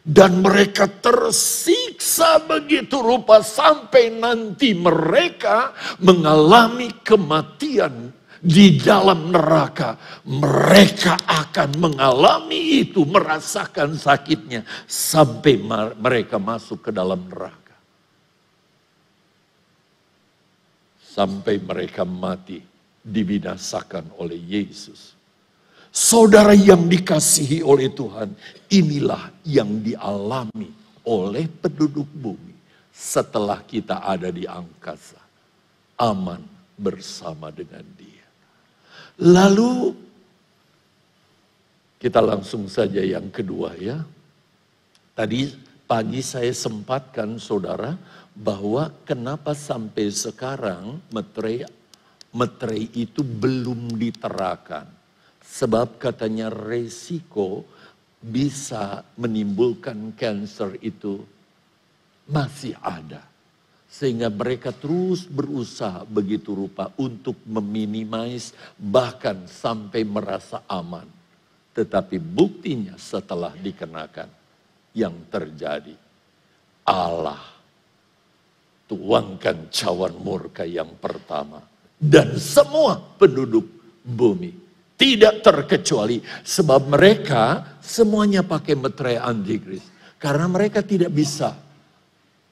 Dan 0.00 0.40
mereka 0.40 0.88
tersiksa 0.88 2.40
begitu 2.48 3.04
rupa 3.04 3.44
sampai 3.44 4.08
nanti 4.16 4.72
mereka 4.72 5.76
mengalami 6.00 6.88
kematian 7.04 8.08
di 8.40 8.80
dalam 8.80 9.28
neraka. 9.28 10.00
Mereka 10.24 11.28
akan 11.28 11.70
mengalami 11.76 12.80
itu, 12.80 13.04
merasakan 13.04 13.92
sakitnya 13.94 14.64
sampai 14.88 15.60
mereka 16.00 16.40
masuk 16.40 16.88
ke 16.88 16.90
dalam 16.90 17.28
neraka. 17.28 17.60
sampai 21.10 21.58
mereka 21.58 22.06
mati 22.06 22.62
dibinasakan 23.02 24.14
oleh 24.22 24.38
Yesus. 24.38 25.18
Saudara 25.90 26.54
yang 26.54 26.86
dikasihi 26.86 27.66
oleh 27.66 27.90
Tuhan, 27.90 28.30
inilah 28.70 29.34
yang 29.42 29.82
dialami 29.82 30.70
oleh 31.02 31.50
penduduk 31.50 32.06
bumi 32.14 32.54
setelah 32.94 33.58
kita 33.66 33.98
ada 34.06 34.30
di 34.30 34.46
angkasa. 34.46 35.18
Aman 35.98 36.46
bersama 36.78 37.50
dengan 37.50 37.82
dia. 37.98 38.26
Lalu 39.20 39.92
kita 42.00 42.22
langsung 42.22 42.70
saja 42.70 43.02
yang 43.02 43.28
kedua 43.28 43.74
ya. 43.76 44.00
Tadi 45.12 45.52
pagi 45.84 46.22
saya 46.22 46.54
sempatkan 46.54 47.36
saudara 47.36 47.98
bahwa 48.32 48.88
kenapa 49.04 49.52
sampai 49.52 50.08
sekarang 50.08 51.02
metre 51.12 51.66
metre 52.30 52.78
itu 52.94 53.20
belum 53.26 53.98
diterakan. 53.98 54.99
Sebab 55.50 55.98
katanya 55.98 56.46
resiko 56.46 57.66
bisa 58.22 59.02
menimbulkan 59.18 60.14
kanker 60.14 60.78
itu 60.78 61.18
masih 62.30 62.78
ada. 62.78 63.26
Sehingga 63.90 64.30
mereka 64.30 64.70
terus 64.70 65.26
berusaha 65.26 66.06
begitu 66.06 66.54
rupa 66.54 66.94
untuk 66.94 67.34
meminimais 67.42 68.54
bahkan 68.78 69.50
sampai 69.50 70.06
merasa 70.06 70.62
aman. 70.70 71.10
Tetapi 71.74 72.22
buktinya 72.22 72.94
setelah 72.94 73.50
dikenakan 73.58 74.30
yang 74.94 75.26
terjadi. 75.26 75.98
Allah 76.86 77.42
tuangkan 78.86 79.66
cawan 79.74 80.14
murka 80.22 80.62
yang 80.62 80.94
pertama. 80.94 81.58
Dan 81.98 82.38
semua 82.38 82.94
penduduk 83.18 83.66
bumi. 84.06 84.69
Tidak 85.00 85.40
terkecuali 85.40 86.20
sebab 86.44 86.92
mereka 86.92 87.64
semuanya 87.80 88.44
pakai 88.44 88.76
meterai 88.76 89.16
antikris. 89.16 89.80
Karena 90.20 90.44
mereka 90.44 90.84
tidak 90.84 91.08
bisa 91.08 91.56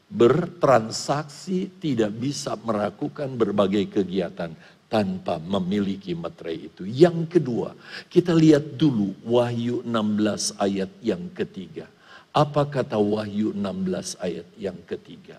bertransaksi, 0.08 1.76
tidak 1.76 2.16
bisa 2.16 2.56
melakukan 2.56 3.36
berbagai 3.36 4.00
kegiatan 4.00 4.56
tanpa 4.88 5.36
memiliki 5.36 6.16
meterai 6.16 6.72
itu. 6.72 6.88
Yang 6.88 7.36
kedua, 7.36 7.76
kita 8.08 8.32
lihat 8.32 8.80
dulu 8.80 9.12
Wahyu 9.28 9.84
16 9.84 10.56
ayat 10.56 10.88
yang 11.04 11.28
ketiga. 11.36 11.84
Apa 12.32 12.64
kata 12.64 12.96
Wahyu 12.96 13.52
16 13.52 14.16
ayat 14.24 14.48
yang 14.56 14.80
ketiga? 14.88 15.36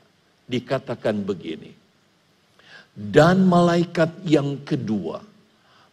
dikatakan 0.49 1.21
begini. 1.21 1.77
Dan 2.89 3.45
malaikat 3.45 4.25
yang 4.25 4.65
kedua 4.65 5.21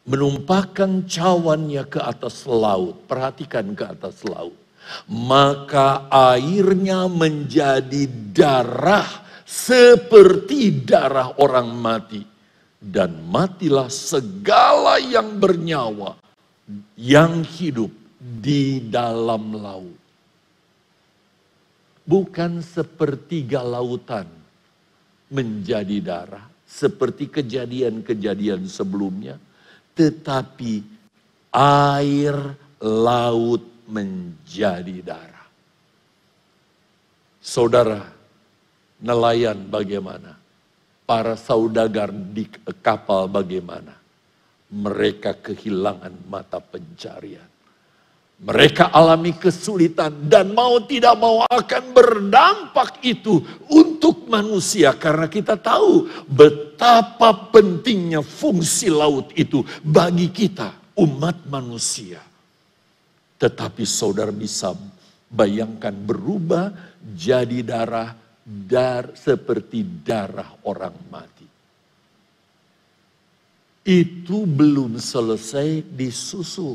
menumpahkan 0.07 1.05
cawannya 1.11 1.85
ke 1.91 2.01
atas 2.01 2.47
laut. 2.47 3.05
Perhatikan 3.11 3.75
ke 3.75 3.85
atas 3.85 4.23
laut. 4.23 4.57
Maka 5.11 6.07
airnya 6.09 7.11
menjadi 7.11 8.07
darah 8.31 9.27
seperti 9.43 10.87
darah 10.87 11.35
orang 11.43 11.69
mati. 11.75 12.23
Dan 12.79 13.27
matilah 13.27 13.91
segala 13.91 15.03
yang 15.03 15.43
bernyawa, 15.43 16.15
yang 16.95 17.43
hidup 17.43 17.91
di 18.23 18.79
dalam 18.87 19.59
laut. 19.59 19.99
Bukan 22.07 22.63
sepertiga 22.63 23.67
lautan 23.67 24.31
menjadi 25.27 25.99
darah 25.99 26.47
seperti 26.63 27.27
kejadian-kejadian 27.27 28.71
sebelumnya, 28.71 29.43
tetapi 29.97 30.85
air 31.57 32.37
laut 32.85 33.65
menjadi 33.89 35.01
darah. 35.01 35.49
Saudara, 37.41 38.05
nelayan 39.01 39.57
bagaimana? 39.65 40.37
Para 41.07 41.39
saudagar 41.39 42.11
di 42.11 42.45
kapal 42.83 43.31
bagaimana? 43.31 43.95
Mereka 44.69 45.39
kehilangan 45.41 46.27
mata 46.27 46.59
pencarian. 46.59 47.47
Mereka 48.37 48.93
alami 48.93 49.33
kesulitan 49.33 50.29
dan 50.29 50.53
mau 50.53 50.77
tidak 50.85 51.17
mau 51.17 51.41
akan 51.49 51.85
berdampak 51.95 53.01
itu 53.01 53.41
untuk 53.73 53.86
manusia 54.29 54.95
karena 54.95 55.27
kita 55.27 55.59
tahu 55.59 56.07
betapa 56.31 57.51
pentingnya 57.51 58.23
fungsi 58.23 58.93
laut 58.93 59.33
itu 59.35 59.65
bagi 59.83 60.31
kita 60.31 60.95
umat 61.01 61.47
manusia. 61.51 62.21
Tetapi 63.37 63.85
saudara 63.85 64.33
bisa 64.33 64.73
bayangkan 65.29 65.93
berubah 65.93 66.73
jadi 67.03 67.61
darah 67.61 68.17
dar 68.47 69.13
seperti 69.19 69.83
darah 70.07 70.55
orang 70.65 70.97
mati. 71.11 71.49
Itu 73.87 74.47
belum 74.51 74.99
selesai 74.99 75.95
disusul 75.95 76.75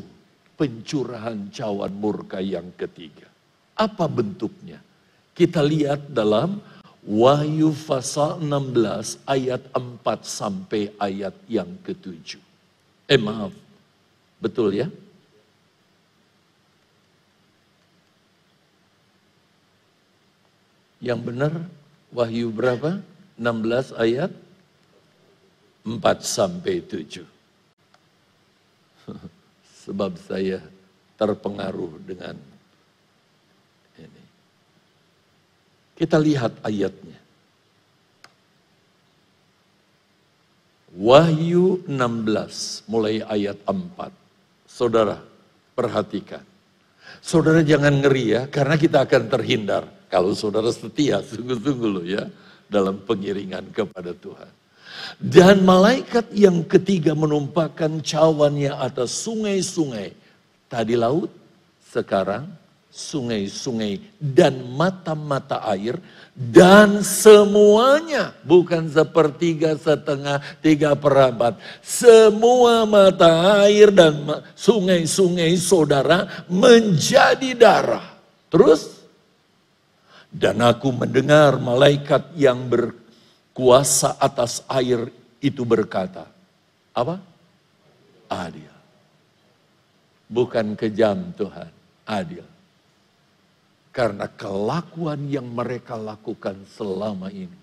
pencurahan 0.56 1.52
cawan 1.52 1.92
murka 1.92 2.40
yang 2.40 2.72
ketiga. 2.78 3.28
Apa 3.76 4.08
bentuknya? 4.08 4.80
Kita 5.34 5.60
lihat 5.66 6.12
dalam 6.14 6.62
Wahyu 7.02 7.74
pasal 7.74 8.38
16 8.38 9.26
ayat 9.26 9.62
4 9.74 10.06
sampai 10.22 10.94
ayat 11.02 11.34
yang 11.50 11.70
ketujuh. 11.82 12.38
Eh 13.10 13.18
maaf, 13.18 13.50
betul 14.38 14.70
ya? 14.78 14.88
Yang 21.02 21.20
benar 21.26 21.54
Wahyu 22.14 22.54
berapa? 22.54 23.02
16 23.40 23.98
ayat 23.98 24.30
4 25.82 25.98
sampai 26.22 26.86
7. 26.86 27.26
sebab 29.86 30.14
saya 30.22 30.62
terpengaruh 31.18 31.98
dengan 32.06 32.38
Kita 36.02 36.18
lihat 36.18 36.58
ayatnya. 36.66 37.22
Wahyu 40.98 41.86
16 41.86 42.90
mulai 42.90 43.22
ayat 43.22 43.62
4. 43.70 44.10
Saudara, 44.66 45.22
perhatikan. 45.78 46.42
Saudara 47.22 47.62
jangan 47.62 48.02
ngeri 48.02 48.34
ya, 48.34 48.42
karena 48.50 48.82
kita 48.82 49.06
akan 49.06 49.30
terhindar. 49.30 49.86
Kalau 50.10 50.34
saudara 50.34 50.74
setia, 50.74 51.22
sungguh-sungguh 51.22 51.90
loh 51.94 52.02
ya, 52.02 52.26
dalam 52.66 52.98
pengiringan 53.06 53.70
kepada 53.70 54.18
Tuhan. 54.18 54.50
Dan 55.22 55.62
malaikat 55.62 56.34
yang 56.34 56.66
ketiga 56.66 57.14
menumpahkan 57.14 58.02
cawannya 58.02 58.74
atas 58.74 59.22
sungai-sungai. 59.22 60.18
Tadi 60.66 60.98
laut, 60.98 61.30
sekarang 61.94 62.50
sungai-sungai 62.92 64.20
dan 64.20 64.68
mata-mata 64.76 65.64
air. 65.72 65.96
Dan 66.32 67.04
semuanya, 67.04 68.36
bukan 68.44 68.88
sepertiga, 68.88 69.76
setengah, 69.80 70.40
tiga 70.60 70.96
perabot. 70.96 71.56
Semua 71.80 72.84
mata 72.88 73.64
air 73.64 73.92
dan 73.92 74.44
sungai-sungai 74.56 75.56
saudara 75.60 76.46
menjadi 76.48 77.52
darah. 77.56 78.16
Terus, 78.52 79.00
dan 80.32 80.60
aku 80.64 80.92
mendengar 80.92 81.60
malaikat 81.60 82.32
yang 82.36 82.68
ber, 82.68 82.96
kuasa 83.52 84.16
atas 84.20 84.64
air 84.68 85.12
itu 85.44 85.64
berkata, 85.68 86.28
apa? 86.96 87.20
Adil. 88.32 88.72
Bukan 90.32 90.80
kejam 90.80 91.36
Tuhan, 91.36 91.68
adil. 92.08 92.51
Karena 93.92 94.24
kelakuan 94.32 95.28
yang 95.28 95.52
mereka 95.52 96.00
lakukan 96.00 96.64
selama 96.64 97.28
ini 97.28 97.60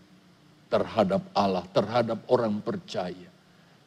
terhadap 0.69 1.25
Allah, 1.33 1.65
terhadap 1.73 2.29
orang 2.29 2.61
percaya. 2.61 3.29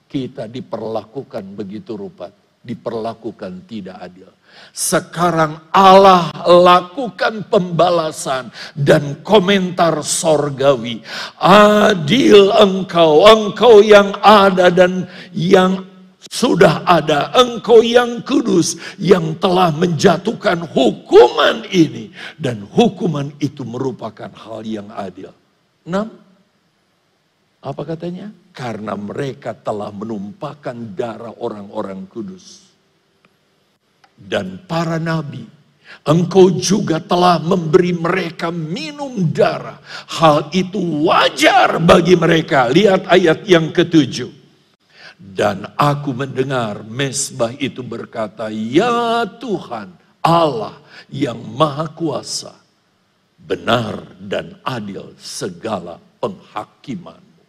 Kita 0.09 0.49
diperlakukan 0.49 1.53
begitu 1.53 1.95
rupa, 1.95 2.33
diperlakukan 2.65 3.69
tidak 3.69 3.97
adil. 4.01 4.27
Sekarang 4.75 5.71
Allah 5.71 6.27
lakukan 6.43 7.47
pembalasan 7.47 8.51
dan 8.75 9.23
komentar 9.23 10.03
sorgawi. 10.03 10.99
Adil 11.39 12.51
engkau, 12.51 13.23
engkau 13.23 13.79
yang 13.79 14.11
ada 14.19 14.67
dan 14.67 15.07
yang 15.31 15.90
sudah 16.31 16.87
ada. 16.87 17.35
Engkau 17.35 17.83
yang 17.83 18.23
kudus 18.23 18.79
yang 18.95 19.35
telah 19.35 19.67
menjatuhkan 19.75 20.63
hukuman 20.71 21.67
ini. 21.67 22.15
Dan 22.39 22.63
hukuman 22.71 23.35
itu 23.43 23.67
merupakan 23.67 24.31
hal 24.31 24.63
yang 24.63 24.87
adil. 24.95 25.35
Enam, 25.83 26.07
apa 27.59 27.81
katanya? 27.83 28.31
Karena 28.55 28.95
mereka 28.95 29.51
telah 29.51 29.91
menumpahkan 29.91 30.95
darah 30.95 31.35
orang-orang 31.35 32.07
kudus 32.07 32.71
dan 34.15 34.61
para 34.63 34.95
nabi. 35.01 35.43
Engkau 36.07 36.55
juga 36.55 37.03
telah 37.03 37.43
memberi 37.43 37.91
mereka 37.91 38.47
minum 38.47 39.27
darah. 39.27 39.83
Hal 40.07 40.47
itu 40.55 40.79
wajar 41.03 41.83
bagi 41.83 42.15
mereka. 42.15 42.71
Lihat 42.71 43.11
ayat 43.11 43.43
yang 43.43 43.75
ketujuh. 43.75 44.40
Dan 45.21 45.69
aku 45.77 46.17
mendengar 46.17 46.81
mesbah 46.81 47.53
itu 47.61 47.85
berkata, 47.85 48.49
Ya 48.49 49.21
Tuhan 49.37 49.93
Allah 50.25 50.81
yang 51.13 51.37
maha 51.37 51.93
kuasa, 51.93 52.57
benar 53.37 54.17
dan 54.17 54.57
adil 54.65 55.13
segala 55.21 56.01
penghakimanmu. 56.17 57.45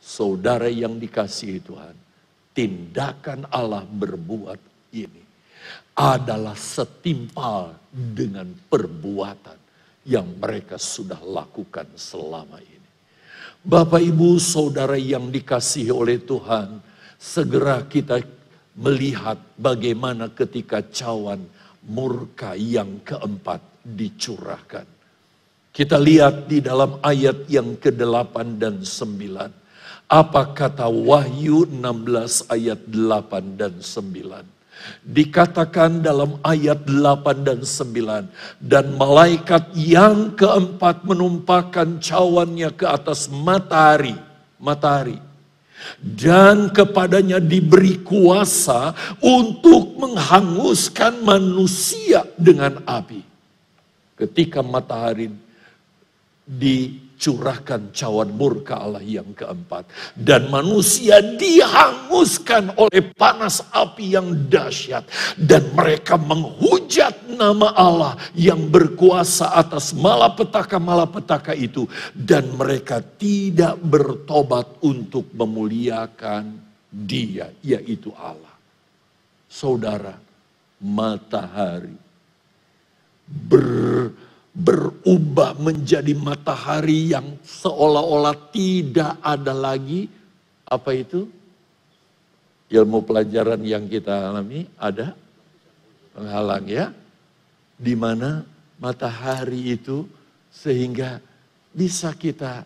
Saudara 0.00 0.72
yang 0.72 0.96
dikasihi 0.96 1.60
Tuhan, 1.60 1.96
tindakan 2.56 3.44
Allah 3.52 3.84
berbuat 3.84 4.60
ini 4.96 5.24
adalah 5.96 6.56
setimpal 6.56 7.76
dengan 7.92 8.48
perbuatan 8.72 9.58
yang 10.06 10.28
mereka 10.40 10.80
sudah 10.80 11.18
lakukan 11.20 11.88
selama 11.96 12.60
ini. 12.60 12.75
Bapak, 13.66 13.98
ibu, 13.98 14.38
saudara 14.38 14.94
yang 14.94 15.26
dikasihi 15.26 15.90
oleh 15.90 16.22
Tuhan, 16.22 16.78
segera 17.18 17.82
kita 17.82 18.22
melihat 18.78 19.42
bagaimana 19.58 20.30
ketika 20.30 20.86
cawan 20.86 21.42
murka 21.82 22.54
yang 22.54 23.02
keempat 23.02 23.58
dicurahkan. 23.82 24.86
Kita 25.74 25.98
lihat 25.98 26.46
di 26.46 26.62
dalam 26.62 27.02
ayat 27.02 27.50
yang 27.50 27.74
ke-8 27.74 28.54
dan 28.54 28.86
9. 28.86 30.14
Apa 30.14 30.42
kata 30.54 30.86
Wahyu 30.86 31.66
16 31.66 32.46
ayat 32.46 32.86
8 32.86 33.58
dan 33.58 33.82
9. 33.82 34.55
Dikatakan 35.06 36.02
dalam 36.02 36.38
ayat 36.42 36.86
8 36.86 37.46
dan 37.46 37.60
9. 37.62 38.26
Dan 38.62 38.84
malaikat 38.98 39.74
yang 39.74 40.34
keempat 40.34 41.06
menumpahkan 41.06 42.02
cawannya 42.02 42.70
ke 42.74 42.86
atas 42.86 43.30
matahari. 43.30 44.14
Matahari. 44.58 45.18
Dan 46.00 46.72
kepadanya 46.72 47.38
diberi 47.38 48.00
kuasa 48.02 48.96
untuk 49.22 49.94
menghanguskan 50.00 51.22
manusia 51.22 52.26
dengan 52.34 52.82
api. 52.82 53.22
Ketika 54.16 54.64
matahari 54.64 55.28
di 56.46 57.05
curahkan 57.16 57.90
cawan 57.90 58.30
murka 58.32 58.78
Allah 58.80 59.02
yang 59.02 59.32
keempat. 59.32 59.88
Dan 60.14 60.52
manusia 60.52 61.18
dihanguskan 61.20 62.76
oleh 62.76 63.02
panas 63.16 63.64
api 63.72 64.14
yang 64.14 64.46
dahsyat. 64.46 65.08
Dan 65.34 65.72
mereka 65.72 66.20
menghujat 66.20 67.26
nama 67.32 67.72
Allah 67.74 68.14
yang 68.36 68.68
berkuasa 68.68 69.56
atas 69.56 69.96
malapetaka-malapetaka 69.96 71.56
itu. 71.56 71.88
Dan 72.12 72.54
mereka 72.54 73.00
tidak 73.00 73.80
bertobat 73.80 74.78
untuk 74.84 75.32
memuliakan 75.32 76.60
dia, 76.92 77.50
yaitu 77.64 78.12
Allah. 78.16 78.54
Saudara, 79.48 80.14
matahari 80.80 81.96
ber 83.26 84.12
berubah 84.56 85.52
menjadi 85.60 86.16
matahari 86.16 87.12
yang 87.12 87.36
seolah-olah 87.44 88.48
tidak 88.48 89.20
ada 89.20 89.52
lagi. 89.52 90.08
Apa 90.64 90.96
itu? 90.96 91.28
Ilmu 92.72 93.04
pelajaran 93.04 93.60
yang 93.62 93.84
kita 93.86 94.32
alami 94.32 94.64
ada 94.80 95.12
penghalang 96.16 96.66
ya. 96.66 96.88
Di 97.76 97.92
mana 97.92 98.42
matahari 98.80 99.76
itu 99.76 100.08
sehingga 100.48 101.20
bisa 101.76 102.16
kita 102.16 102.64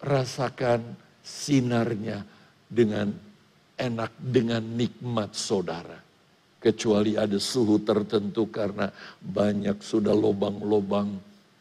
rasakan 0.00 0.96
sinarnya 1.20 2.24
dengan 2.64 3.12
enak 3.76 4.16
dengan 4.16 4.64
nikmat 4.64 5.36
saudara 5.36 6.07
kecuali 6.58 7.14
ada 7.14 7.38
suhu 7.38 7.82
tertentu 7.82 8.50
karena 8.50 8.90
banyak 9.22 9.78
sudah 9.78 10.12
lubang-lubang 10.14 11.14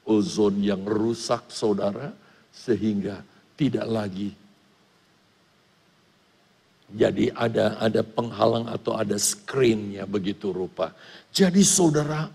ozon 0.10 0.62
yang 0.62 0.82
rusak 0.86 1.50
saudara 1.54 2.10
sehingga 2.50 3.22
tidak 3.54 3.86
lagi 3.86 4.30
jadi 6.88 7.36
ada 7.36 7.76
ada 7.84 8.00
penghalang 8.00 8.72
atau 8.72 8.96
ada 8.96 9.20
screennya 9.20 10.08
begitu 10.08 10.56
rupa. 10.56 10.96
Jadi 11.36 11.60
saudara 11.60 12.32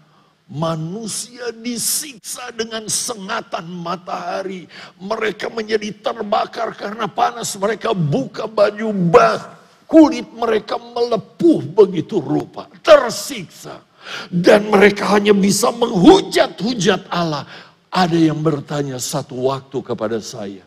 manusia 0.53 1.49
disiksa 1.57 2.53
dengan 2.53 2.85
sengatan 2.85 3.65
matahari. 3.81 4.69
Mereka 5.01 5.49
menjadi 5.49 5.89
terbakar 6.05 6.77
karena 6.77 7.09
panas. 7.09 7.57
Mereka 7.57 7.97
buka 7.97 8.45
baju 8.45 8.93
bah 8.93 9.62
Kulit 9.93 10.33
mereka 10.33 10.81
melepuh 10.81 11.61
begitu 11.69 12.17
rupa, 12.17 12.65
tersiksa. 12.81 13.85
Dan 14.33 14.73
mereka 14.73 15.13
hanya 15.13 15.37
bisa 15.37 15.69
menghujat-hujat 15.69 17.13
Allah. 17.13 17.45
Ada 17.93 18.33
yang 18.33 18.41
bertanya 18.41 18.97
satu 18.97 19.53
waktu 19.53 19.85
kepada 19.85 20.17
saya, 20.25 20.65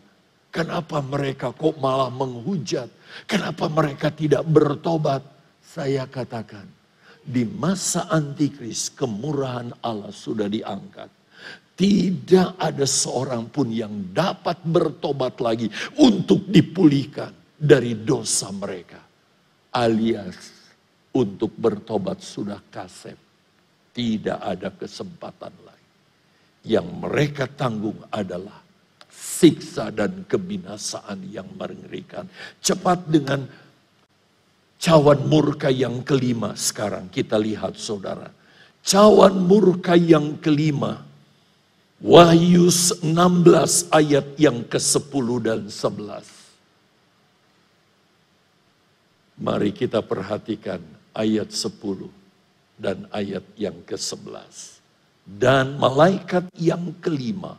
kenapa 0.54 1.02
mereka 1.02 1.50
kok 1.50 1.74
malah 1.82 2.06
menghujat? 2.06 2.86
Kenapa 3.26 3.66
mereka 3.66 4.14
tidak 4.14 4.46
bertobat? 4.46 5.26
Saya 5.58 6.06
katakan, 6.06 6.70
di 7.18 7.42
masa 7.42 8.06
antikris 8.06 8.94
kemurahan 8.94 9.74
Allah 9.82 10.14
sudah 10.14 10.46
diangkat. 10.46 11.10
Tidak 11.74 12.62
ada 12.62 12.86
seorang 12.86 13.50
pun 13.50 13.74
yang 13.74 14.14
dapat 14.14 14.62
bertobat 14.62 15.42
lagi 15.42 15.66
untuk 15.98 16.46
dipulihkan 16.46 17.58
dari 17.58 17.92
dosa 18.06 18.48
mereka 18.54 19.05
alias 19.76 20.56
untuk 21.12 21.52
bertobat 21.52 22.24
sudah 22.24 22.64
kasep. 22.72 23.20
Tidak 23.92 24.40
ada 24.40 24.72
kesempatan 24.72 25.52
lain. 25.64 25.88
Yang 26.64 26.86
mereka 27.00 27.44
tanggung 27.48 27.96
adalah 28.12 28.60
siksa 29.08 29.88
dan 29.88 30.28
kebinasaan 30.28 31.24
yang 31.32 31.48
mengerikan. 31.56 32.28
Cepat 32.60 33.08
dengan 33.08 33.44
cawan 34.76 35.24
murka 35.24 35.72
yang 35.72 36.04
kelima 36.04 36.52
sekarang 36.52 37.08
kita 37.08 37.40
lihat 37.40 37.80
saudara. 37.80 38.28
Cawan 38.84 39.40
murka 39.40 39.96
yang 39.96 40.36
kelima. 40.40 41.00
Wahyu 41.96 42.68
16 42.68 43.08
ayat 43.88 44.36
yang 44.36 44.60
ke-10 44.68 45.26
dan 45.40 45.60
11. 45.72 46.35
Mari 49.36 49.76
kita 49.76 50.00
perhatikan 50.00 50.80
ayat 51.12 51.52
10 51.52 52.08
dan 52.80 53.04
ayat 53.12 53.44
yang 53.60 53.76
ke-11. 53.84 54.80
Dan 55.26 55.76
malaikat 55.76 56.48
yang 56.56 56.94
kelima 57.02 57.58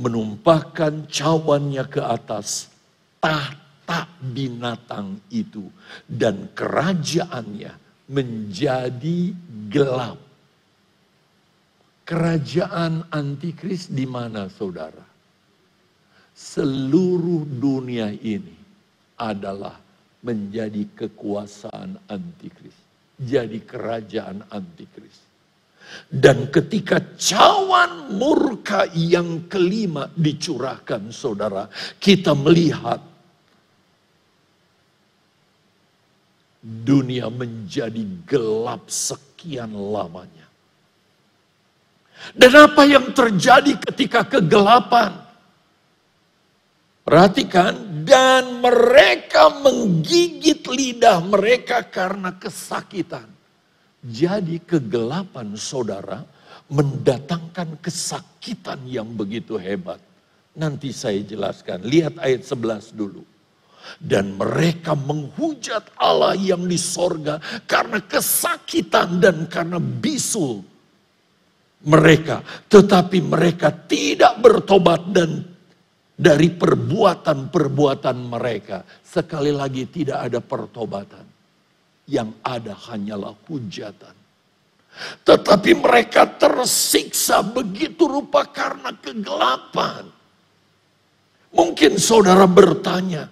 menumpahkan 0.00 1.04
cawannya 1.06 1.84
ke 1.86 2.00
atas 2.00 2.72
tahta 3.20 4.08
binatang 4.18 5.20
itu 5.28 5.68
dan 6.08 6.48
kerajaannya 6.56 7.72
menjadi 8.08 9.20
gelap. 9.68 10.18
Kerajaan 12.02 13.06
antikris 13.12 13.86
di 13.86 14.08
mana 14.08 14.50
saudara? 14.50 15.06
Seluruh 16.32 17.44
dunia 17.46 18.10
ini 18.10 18.56
adalah 19.20 19.81
menjadi 20.22 20.86
kekuasaan 20.94 21.98
antikris. 22.10 22.74
Jadi 23.18 23.62
kerajaan 23.62 24.46
antikris. 24.50 25.18
Dan 26.08 26.48
ketika 26.48 27.02
cawan 27.18 28.14
murka 28.14 28.86
yang 28.94 29.50
kelima 29.50 30.08
dicurahkan 30.14 31.10
saudara, 31.10 31.68
kita 31.98 32.32
melihat 32.38 33.02
dunia 36.62 37.26
menjadi 37.26 38.06
gelap 38.22 38.86
sekian 38.86 39.74
lamanya. 39.74 40.46
Dan 42.38 42.54
apa 42.54 42.86
yang 42.86 43.10
terjadi 43.10 43.74
ketika 43.90 44.22
kegelapan? 44.22 45.21
Perhatikan, 47.02 47.92
dan 48.06 48.62
mereka 48.62 49.50
menggigit 49.62 50.62
lidah 50.66 51.22
mereka 51.22 51.86
karena 51.86 52.34
kesakitan. 52.34 53.26
Jadi 54.02 54.58
kegelapan 54.62 55.54
saudara 55.54 56.22
mendatangkan 56.70 57.78
kesakitan 57.78 58.82
yang 58.86 59.06
begitu 59.14 59.54
hebat. 59.58 60.02
Nanti 60.58 60.90
saya 60.90 61.22
jelaskan, 61.22 61.86
lihat 61.86 62.18
ayat 62.18 62.42
11 62.44 62.92
dulu. 62.94 63.22
Dan 63.98 64.38
mereka 64.38 64.94
menghujat 64.94 65.98
Allah 65.98 66.38
yang 66.38 66.70
di 66.70 66.78
sorga 66.78 67.42
karena 67.66 67.98
kesakitan 67.98 69.18
dan 69.18 69.50
karena 69.50 69.82
bisul 69.82 70.62
mereka. 71.82 72.46
Tetapi 72.70 73.18
mereka 73.26 73.74
tidak 73.74 74.38
bertobat 74.38 75.10
dan 75.10 75.51
dari 76.22 76.54
perbuatan-perbuatan 76.54 78.16
mereka. 78.30 78.86
Sekali 79.02 79.50
lagi 79.50 79.90
tidak 79.90 80.30
ada 80.30 80.38
pertobatan. 80.38 81.26
Yang 82.06 82.30
ada 82.46 82.74
hanyalah 82.78 83.34
hujatan. 83.50 84.14
Tetapi 85.26 85.70
mereka 85.74 86.28
tersiksa 86.30 87.42
begitu 87.42 88.06
rupa 88.06 88.46
karena 88.46 88.94
kegelapan. 88.94 90.06
Mungkin 91.52 91.98
saudara 92.00 92.44
bertanya, 92.48 93.28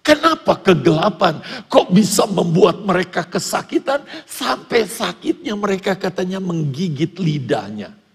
kenapa 0.00 0.60
kegelapan 0.60 1.40
kok 1.68 1.88
bisa 1.92 2.24
membuat 2.28 2.80
mereka 2.84 3.24
kesakitan 3.28 4.04
sampai 4.24 4.88
sakitnya 4.88 5.56
mereka 5.56 5.96
katanya 5.96 6.40
menggigit 6.40 7.16
lidahnya. 7.16 8.05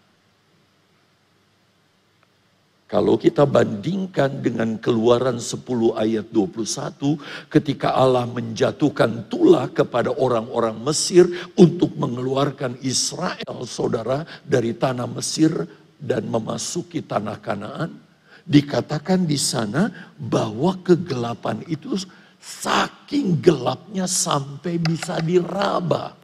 Kalau 2.92 3.16
kita 3.16 3.48
bandingkan 3.48 4.44
dengan 4.44 4.76
keluaran 4.76 5.40
10 5.40 5.64
ayat 5.96 6.28
21 6.28 7.48
ketika 7.48 7.96
Allah 7.96 8.28
menjatuhkan 8.28 9.32
tulah 9.32 9.72
kepada 9.72 10.12
orang-orang 10.12 10.76
Mesir 10.84 11.24
untuk 11.56 11.96
mengeluarkan 11.96 12.76
Israel 12.84 13.64
saudara 13.64 14.28
dari 14.44 14.76
tanah 14.76 15.08
Mesir 15.08 15.56
dan 15.96 16.28
memasuki 16.28 17.00
tanah 17.00 17.40
Kanaan. 17.40 17.96
Dikatakan 18.44 19.24
di 19.24 19.40
sana 19.40 19.88
bahwa 20.20 20.76
kegelapan 20.84 21.64
itu 21.72 21.96
saking 22.44 23.40
gelapnya 23.40 24.04
sampai 24.04 24.76
bisa 24.84 25.24
diraba. 25.24 26.20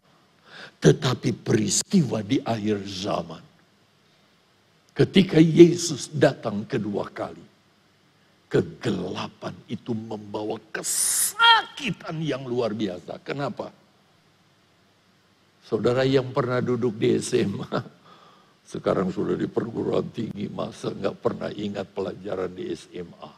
Tetapi 0.83 1.31
peristiwa 1.31 2.19
di 2.19 2.43
akhir 2.43 2.83
zaman 2.83 3.46
Ketika 4.97 5.37
Yesus 5.37 6.09
datang 6.09 6.65
kedua 6.65 7.05
kali, 7.13 7.45
kegelapan 8.49 9.53
itu 9.69 9.93
membawa 9.93 10.57
kesakitan 10.73 12.17
yang 12.17 12.41
luar 12.49 12.73
biasa. 12.73 13.21
Kenapa? 13.21 13.69
Saudara 15.61 16.01
yang 16.01 16.33
pernah 16.33 16.65
duduk 16.65 16.97
di 16.97 17.13
SMA, 17.21 17.77
sekarang 18.73 19.13
sudah 19.13 19.37
di 19.37 19.45
perguruan 19.45 20.09
tinggi, 20.09 20.49
masa 20.49 20.89
nggak 20.89 21.21
pernah 21.21 21.53
ingat 21.53 21.85
pelajaran 21.93 22.49
di 22.57 22.73
SMA. 22.73 23.31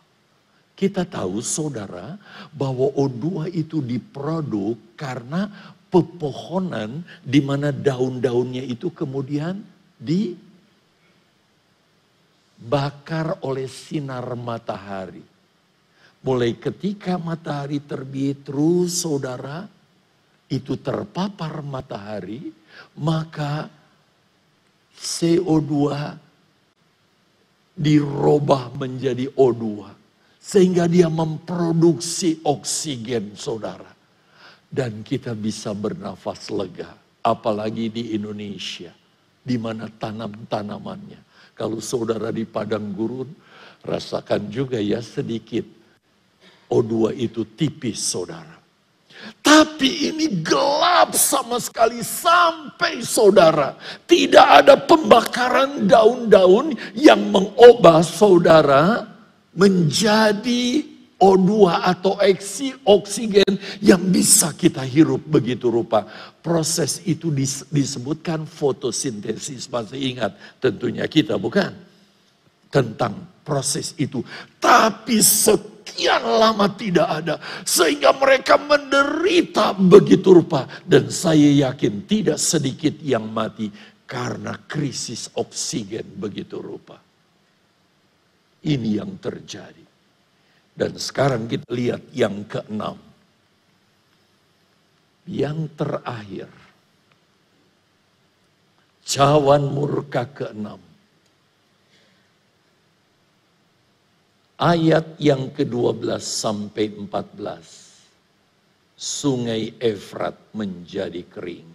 Kita 0.80 1.04
tahu 1.04 1.44
saudara 1.44 2.16
bahwa 2.56 2.88
O2 2.96 3.52
itu 3.52 3.84
diproduk 3.84 4.96
karena 4.96 5.52
pepohonan 5.92 7.04
di 7.20 7.44
mana 7.44 7.76
daun-daunnya 7.76 8.64
itu 8.64 8.88
kemudian 8.96 9.60
di 10.00 10.48
bakar 12.60 13.40
oleh 13.48 13.72
sinar 13.72 14.28
matahari. 14.36 15.24
Mulai 16.20 16.60
ketika 16.60 17.16
matahari 17.16 17.80
terbit 17.80 18.44
terus 18.44 19.08
saudara, 19.08 19.64
itu 20.52 20.76
terpapar 20.76 21.64
matahari, 21.64 22.52
maka 23.00 23.72
CO2 25.00 25.72
dirubah 27.80 28.76
menjadi 28.76 29.32
O2. 29.40 29.96
Sehingga 30.44 30.90
dia 30.90 31.08
memproduksi 31.08 32.44
oksigen 32.44 33.40
saudara. 33.40 33.96
Dan 34.70 35.06
kita 35.08 35.38
bisa 35.38 35.72
bernafas 35.72 36.52
lega. 36.52 36.92
Apalagi 37.24 37.88
di 37.88 38.18
Indonesia. 38.18 38.92
Di 39.40 39.56
mana 39.56 39.88
tanam-tanamannya. 39.88 41.29
Kalau 41.60 41.84
saudara 41.84 42.32
di 42.32 42.48
padang 42.48 42.96
gurun, 42.96 43.28
rasakan 43.84 44.48
juga 44.48 44.80
ya 44.80 45.04
sedikit. 45.04 45.68
O2 46.72 47.20
itu 47.20 47.44
tipis 47.44 48.00
saudara. 48.00 48.56
Tapi 49.44 50.08
ini 50.08 50.40
gelap 50.40 51.12
sama 51.12 51.60
sekali 51.60 52.00
sampai 52.00 53.04
saudara. 53.04 53.76
Tidak 54.08 54.48
ada 54.64 54.80
pembakaran 54.80 55.84
daun-daun 55.84 56.72
yang 56.96 57.28
mengubah 57.28 58.00
saudara 58.00 59.04
menjadi 59.52 60.88
O2 61.20 61.68
atau 61.68 62.16
oksigen 62.88 63.60
yang 63.84 64.00
bisa 64.08 64.56
kita 64.56 64.80
hirup 64.88 65.20
begitu 65.28 65.68
rupa. 65.68 66.08
Proses 66.40 67.04
itu 67.04 67.28
disebutkan 67.68 68.48
fotosintesis. 68.48 69.68
Masih 69.68 70.16
ingat 70.16 70.32
tentunya 70.64 71.04
kita 71.12 71.36
bukan? 71.36 71.76
Tentang 72.72 73.44
proses 73.44 73.92
itu. 74.00 74.24
Tapi 74.64 75.20
sekian 75.20 76.24
lama 76.24 76.72
tidak 76.72 77.08
ada. 77.12 77.36
Sehingga 77.68 78.16
mereka 78.16 78.56
menderita 78.56 79.76
begitu 79.76 80.40
rupa. 80.40 80.72
Dan 80.88 81.12
saya 81.12 81.68
yakin 81.68 82.08
tidak 82.08 82.40
sedikit 82.40 82.96
yang 83.04 83.28
mati 83.28 83.68
karena 84.08 84.56
krisis 84.56 85.36
oksigen 85.36 86.16
begitu 86.16 86.64
rupa. 86.64 86.96
Ini 88.64 89.04
yang 89.04 89.20
terjadi. 89.20 89.89
Dan 90.80 90.96
sekarang 90.96 91.44
kita 91.52 91.68
lihat 91.76 92.08
yang 92.16 92.48
keenam. 92.48 92.96
Yang 95.28 95.76
terakhir. 95.76 96.48
Cawan 99.04 99.76
murka 99.76 100.24
keenam. 100.32 100.80
Ayat 104.56 105.20
yang 105.20 105.52
ke-12 105.52 106.24
sampai 106.24 106.96
14. 106.96 108.96
Sungai 108.96 109.76
Efrat 109.84 110.40
menjadi 110.56 111.28
kering. 111.28 111.68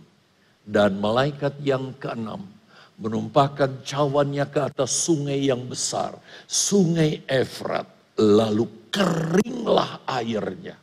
Dan 0.65 0.97
malaikat 0.97 1.61
yang 1.61 1.93
keenam 2.01 2.49
menumpahkan 2.97 3.85
cawannya 3.85 4.49
ke 4.49 4.65
atas 4.65 4.97
sungai 4.97 5.45
yang 5.45 5.69
besar. 5.69 6.17
Sungai 6.49 7.21
Efrat. 7.29 7.85
Lalu 8.15 8.84
keringlah 8.95 10.07
airnya. 10.07 10.79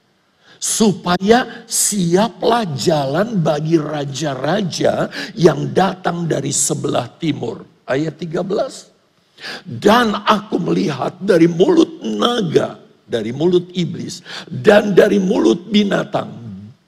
Supaya 0.61 1.65
siaplah 1.65 2.69
jalan 2.77 3.41
bagi 3.41 3.81
raja-raja 3.81 5.09
yang 5.33 5.73
datang 5.73 6.29
dari 6.29 6.53
sebelah 6.53 7.09
timur. 7.17 7.65
Ayat 7.89 8.21
13. 8.21 9.65
Dan 9.65 10.13
aku 10.13 10.61
melihat 10.61 11.17
dari 11.17 11.49
mulut 11.49 11.97
naga, 12.05 12.77
dari 13.09 13.33
mulut 13.33 13.73
iblis, 13.73 14.21
dan 14.45 14.93
dari 14.93 15.17
mulut 15.17 15.65
binatang, 15.65 16.40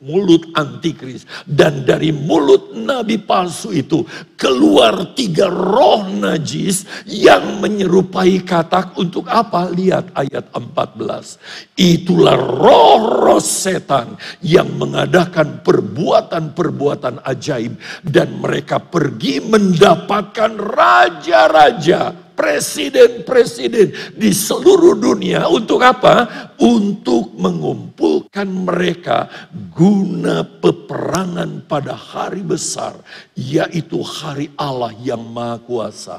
mulut 0.03 0.51
antikris, 0.59 1.23
dan 1.47 1.87
dari 1.87 2.11
mulut 2.11 2.75
nabi 2.75 3.15
palsu 3.15 3.71
itu 3.71 4.03
keluar 4.35 5.15
tiga 5.15 5.47
roh 5.47 6.03
najis 6.11 6.83
yang 7.07 7.63
menyerupai 7.63 8.43
katak 8.43 8.99
untuk 8.99 9.31
apa? 9.31 9.71
Lihat 9.71 10.11
ayat 10.11 10.51
14. 10.51 11.79
Itulah 11.79 12.35
roh-roh 12.35 13.39
setan 13.39 14.19
yang 14.43 14.67
mengadakan 14.75 15.63
perbuatan-perbuatan 15.63 17.23
ajaib 17.23 17.79
dan 18.03 18.43
mereka 18.43 18.83
pergi 18.83 19.39
mendapatkan 19.39 20.51
raja-raja 20.59 22.32
presiden-presiden 22.33 24.17
di 24.17 24.29
seluruh 24.33 24.97
dunia 24.97 25.47
untuk 25.49 25.81
apa? 25.81 26.51
Untuk 26.59 27.33
mengumpulkan 27.37 28.45
mereka 28.49 29.29
guna 29.73 30.45
peperangan 30.45 31.65
pada 31.65 31.93
hari 31.97 32.45
besar, 32.45 32.97
yaitu 33.33 34.01
hari 34.01 34.51
Allah 34.57 34.93
yang 34.99 35.23
Maha 35.23 35.57
Kuasa, 35.63 36.17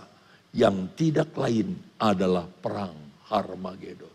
yang 0.54 0.90
tidak 0.94 1.34
lain 1.34 1.74
adalah 1.98 2.46
perang 2.46 2.94
Harmagedon. 3.30 4.12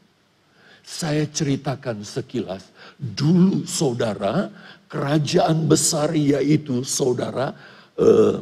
Saya 0.90 1.30
ceritakan 1.30 2.02
sekilas, 2.02 2.74
dulu 2.98 3.62
saudara, 3.70 4.50
kerajaan 4.90 5.70
besar 5.70 6.18
yaitu 6.18 6.82
saudara, 6.82 7.54
eh, 7.94 8.42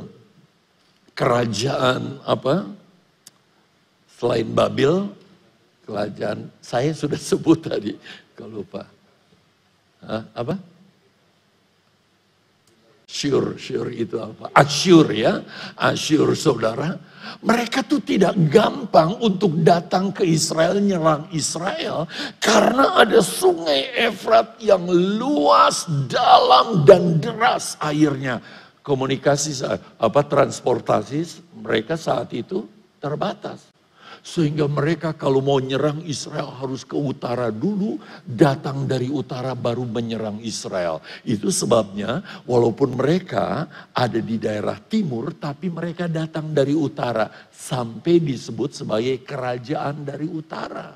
kerajaan 1.12 2.24
apa? 2.24 2.72
Selain 4.18 4.50
Babil, 4.50 5.06
kerajaan 5.86 6.50
saya 6.58 6.90
sudah 6.90 7.22
sebut 7.30 7.62
tadi, 7.62 7.94
kalau 8.34 8.66
lupa. 8.66 8.90
Hah, 10.02 10.26
apa? 10.34 10.58
Syur, 13.08 13.56
syur 13.56 13.88
itu 13.94 14.20
apa? 14.20 14.52
Asyur 14.52 15.08
ya, 15.16 15.40
Asyur 15.80 16.36
saudara. 16.36 16.98
Mereka 17.40 17.88
tuh 17.88 18.04
tidak 18.04 18.36
gampang 18.52 19.16
untuk 19.24 19.64
datang 19.64 20.12
ke 20.12 20.28
Israel, 20.28 20.80
nyerang 20.82 21.32
Israel. 21.32 22.04
Karena 22.42 23.00
ada 23.00 23.24
sungai 23.24 23.96
Efrat 23.96 24.60
yang 24.60 24.88
luas, 24.92 25.88
dalam, 26.12 26.84
dan 26.84 27.20
deras 27.24 27.80
airnya. 27.80 28.44
Komunikasi, 28.84 29.56
apa 30.00 30.22
transportasi 30.24 31.44
mereka 31.64 31.96
saat 32.00 32.32
itu 32.36 32.68
terbatas. 33.00 33.77
Sehingga 34.28 34.68
mereka 34.68 35.16
kalau 35.16 35.40
mau 35.40 35.56
nyerang 35.56 36.04
Israel 36.04 36.52
harus 36.60 36.84
ke 36.84 37.00
utara 37.00 37.48
dulu, 37.48 37.96
datang 38.28 38.84
dari 38.84 39.08
utara 39.08 39.56
baru 39.56 39.88
menyerang 39.88 40.44
Israel. 40.44 41.00
Itu 41.24 41.48
sebabnya 41.48 42.20
walaupun 42.44 43.00
mereka 43.00 43.72
ada 43.96 44.20
di 44.20 44.36
daerah 44.36 44.76
timur, 44.84 45.32
tapi 45.32 45.72
mereka 45.72 46.12
datang 46.12 46.52
dari 46.52 46.76
utara. 46.76 47.32
Sampai 47.48 48.20
disebut 48.20 48.76
sebagai 48.84 49.24
kerajaan 49.24 50.04
dari 50.04 50.28
utara. 50.28 50.92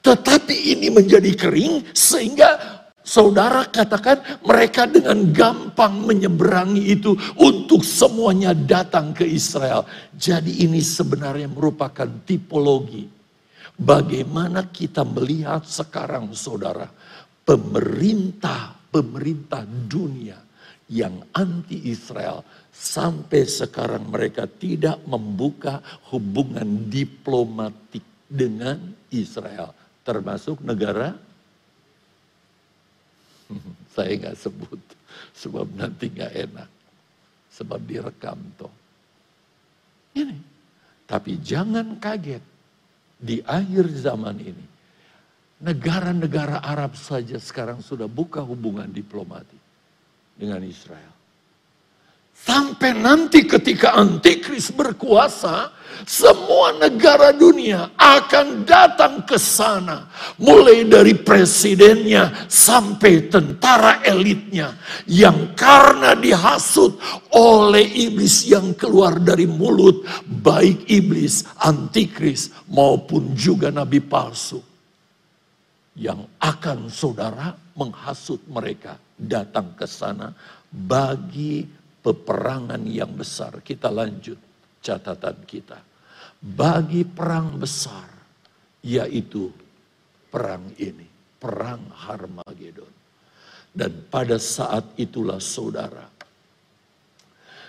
Tetapi 0.00 0.56
ini 0.80 0.88
menjadi 0.88 1.28
kering 1.36 1.92
sehingga 1.92 2.79
Saudara 3.00 3.64
katakan 3.64 4.44
mereka 4.44 4.84
dengan 4.84 5.32
gampang 5.32 6.04
menyeberangi 6.04 6.92
itu 6.92 7.16
untuk 7.40 7.80
semuanya 7.80 8.52
datang 8.52 9.16
ke 9.16 9.24
Israel. 9.24 9.88
Jadi 10.12 10.68
ini 10.68 10.84
sebenarnya 10.84 11.48
merupakan 11.48 12.04
tipologi. 12.28 13.08
Bagaimana 13.80 14.68
kita 14.68 15.08
melihat 15.08 15.64
sekarang 15.64 16.36
saudara. 16.36 16.92
Pemerintah-pemerintah 17.40 19.64
dunia 19.64 20.36
yang 20.92 21.24
anti 21.32 21.88
Israel. 21.88 22.44
Sampai 22.68 23.48
sekarang 23.48 24.12
mereka 24.12 24.44
tidak 24.44 25.00
membuka 25.08 25.80
hubungan 26.12 26.84
diplomatik 26.92 28.04
dengan 28.28 28.92
Israel. 29.08 29.72
Termasuk 30.04 30.60
negara 30.60 31.29
Saya 33.94 34.12
nggak 34.16 34.38
sebut, 34.38 34.80
sebab 35.34 35.66
nanti 35.74 36.10
nggak 36.10 36.32
enak. 36.50 36.70
Sebab 37.50 37.80
direkam 37.82 38.38
toh. 38.56 38.72
Ini. 40.14 40.38
Tapi 41.04 41.42
jangan 41.42 41.98
kaget. 41.98 42.42
Di 43.20 43.42
akhir 43.42 43.90
zaman 43.90 44.38
ini. 44.40 44.66
Negara-negara 45.60 46.64
Arab 46.64 46.96
saja 46.96 47.36
sekarang 47.36 47.84
sudah 47.84 48.08
buka 48.08 48.40
hubungan 48.40 48.88
diplomatik 48.88 49.60
dengan 50.32 50.64
Israel. 50.64 51.19
Sampai 52.40 52.96
nanti 52.96 53.44
ketika 53.44 53.92
antikris 53.92 54.72
berkuasa, 54.72 55.76
semua 56.08 56.72
negara 56.80 57.36
dunia 57.36 57.92
akan 58.00 58.64
datang 58.64 59.20
ke 59.28 59.36
sana. 59.36 60.08
Mulai 60.40 60.88
dari 60.88 61.12
presidennya 61.12 62.48
sampai 62.48 63.28
tentara 63.28 64.00
elitnya. 64.00 64.72
Yang 65.04 65.52
karena 65.52 66.16
dihasut 66.16 66.96
oleh 67.36 67.84
iblis 67.84 68.48
yang 68.48 68.72
keluar 68.72 69.20
dari 69.20 69.44
mulut. 69.44 70.00
Baik 70.24 70.88
iblis, 70.88 71.44
antikris 71.60 72.48
maupun 72.72 73.36
juga 73.36 73.68
nabi 73.68 74.00
palsu. 74.00 74.64
Yang 75.92 76.24
akan 76.40 76.88
saudara 76.88 77.52
menghasut 77.76 78.40
mereka 78.48 78.96
datang 79.20 79.76
ke 79.76 79.84
sana 79.84 80.32
bagi 80.70 81.79
peperangan 82.00 82.82
yang 82.88 83.12
besar. 83.14 83.60
Kita 83.60 83.92
lanjut 83.92 84.36
catatan 84.80 85.38
kita. 85.44 85.78
bagi 86.40 87.04
perang 87.04 87.60
besar, 87.60 88.08
yaitu 88.80 89.52
perang 90.32 90.72
ini, 90.80 91.04
perang 91.36 91.84
Harmagedon. 91.92 92.88
Dan 93.70 94.08
pada 94.08 94.40
saat 94.40 94.96
itulah 94.96 95.38
saudara, 95.38 96.08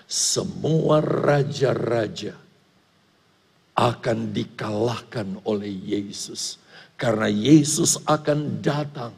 semua 0.07 1.03
raja-raja 1.03 2.33
akan 3.75 4.31
dikalahkan 4.31 5.43
oleh 5.43 5.69
Yesus. 5.69 6.57
Karena 6.95 7.27
Yesus 7.29 7.99
akan 8.07 8.63
datang 8.63 9.13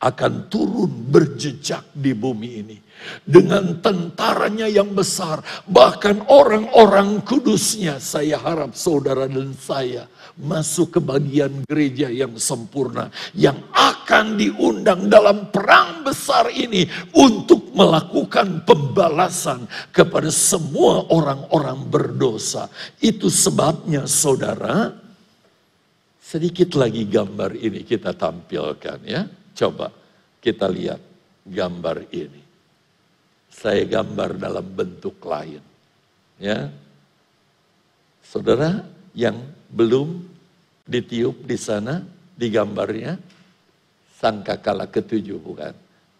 akan 0.00 0.52
turun 0.52 0.92
berjejak 1.08 1.92
di 1.96 2.12
bumi 2.12 2.50
ini. 2.60 2.78
Dengan 3.22 3.78
tentaranya 3.84 4.66
yang 4.66 4.90
besar, 4.96 5.44
bahkan 5.68 6.24
orang-orang 6.26 7.22
kudusnya, 7.22 8.00
saya 8.00 8.40
harap 8.40 8.72
saudara 8.74 9.28
dan 9.28 9.52
saya 9.54 10.08
masuk 10.36 10.96
ke 10.96 11.00
bagian 11.00 11.64
gereja 11.64 12.12
yang 12.12 12.36
sempurna, 12.36 13.08
yang 13.32 13.56
akan 13.72 14.36
diundang 14.36 15.08
dalam 15.08 15.48
perang 15.48 16.04
besar 16.04 16.52
ini 16.52 16.88
untuk 17.16 17.72
melakukan 17.76 18.64
pembalasan 18.64 19.68
kepada 19.92 20.32
semua 20.32 21.08
orang-orang 21.12 21.84
berdosa. 21.88 22.68
Itu 23.00 23.28
sebabnya 23.28 24.08
saudara, 24.08 24.92
sedikit 26.20 26.74
lagi 26.80 27.04
gambar 27.04 27.54
ini 27.56 27.84
kita 27.84 28.16
tampilkan 28.16 29.00
ya. 29.04 29.24
Coba 29.56 29.88
kita 30.44 30.68
lihat 30.68 31.00
gambar 31.48 32.12
ini. 32.12 32.44
Saya 33.48 33.88
gambar 33.88 34.36
dalam 34.36 34.66
bentuk 34.68 35.16
lain. 35.24 35.64
Ya. 36.36 36.68
Saudara 38.20 38.84
yang 39.16 39.40
belum 39.72 40.28
ditiup 40.84 41.48
di 41.48 41.56
sana 41.56 42.04
di 42.36 42.52
gambarnya 42.52 43.16
sangkakala 44.20 44.92
ketujuh 44.92 45.40
bukan? 45.40 45.72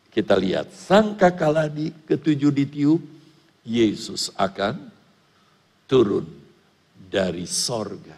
Kita 0.08 0.32
lihat 0.32 0.72
sangkakala 0.72 1.68
di 1.68 1.92
ketujuh 1.92 2.48
ditiup 2.48 3.02
Yesus 3.68 4.32
akan 4.32 4.88
turun 5.84 6.24
dari 6.96 7.44
sorga 7.44 8.16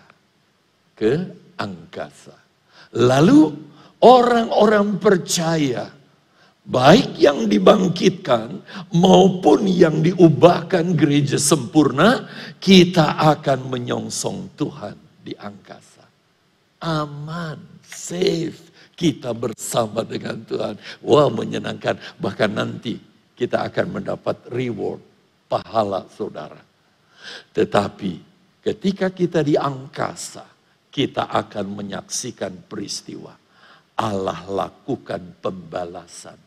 ke 0.95 1.13
angkasa. 1.59 2.39
Lalu 2.95 3.68
orang-orang 4.03 4.99
percaya, 4.99 5.91
baik 6.69 7.17
yang 7.17 7.49
dibangkitkan 7.49 8.61
maupun 8.93 9.65
yang 9.65 10.05
diubahkan 10.05 10.95
gereja 10.95 11.41
sempurna, 11.41 12.29
kita 12.61 13.17
akan 13.17 13.73
menyongsong 13.73 14.53
Tuhan 14.55 14.97
di 15.25 15.33
angkasa. 15.35 16.05
Aman, 16.85 17.59
safe, 17.83 18.71
kita 18.95 19.35
bersama 19.35 20.07
dengan 20.07 20.39
Tuhan. 20.47 20.79
Wah 21.03 21.31
menyenangkan, 21.33 22.19
bahkan 22.23 22.53
nanti 22.55 22.99
kita 23.35 23.67
akan 23.67 24.03
mendapat 24.03 24.47
reward, 24.51 25.03
pahala 25.51 26.07
saudara. 26.11 26.59
Tetapi 27.55 28.13
ketika 28.63 29.11
kita 29.11 29.43
di 29.43 29.59
angkasa, 29.59 30.47
kita 30.89 31.31
akan 31.31 31.79
menyaksikan 31.79 32.67
peristiwa 32.67 33.38
Allah 33.99 34.47
lakukan 34.47 35.43
pembalasan 35.43 36.39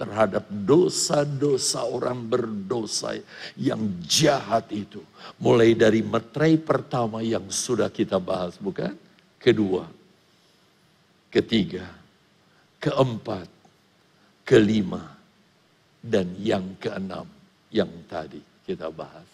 terhadap 0.00 0.48
dosa-dosa 0.48 1.84
orang 1.84 2.24
berdosa 2.24 3.20
yang 3.52 4.00
jahat 4.00 4.64
itu. 4.72 5.04
Mulai 5.36 5.76
dari 5.76 6.00
metrai 6.00 6.56
pertama 6.56 7.20
yang 7.20 7.44
sudah 7.52 7.92
kita 7.92 8.16
bahas, 8.16 8.56
bukan? 8.56 8.96
Kedua, 9.36 9.84
ketiga, 11.28 11.84
keempat, 12.80 13.44
kelima, 14.48 15.04
dan 16.00 16.32
yang 16.40 16.64
keenam 16.80 17.28
yang 17.68 17.92
tadi 18.08 18.40
kita 18.64 18.88
bahas. 18.88 19.28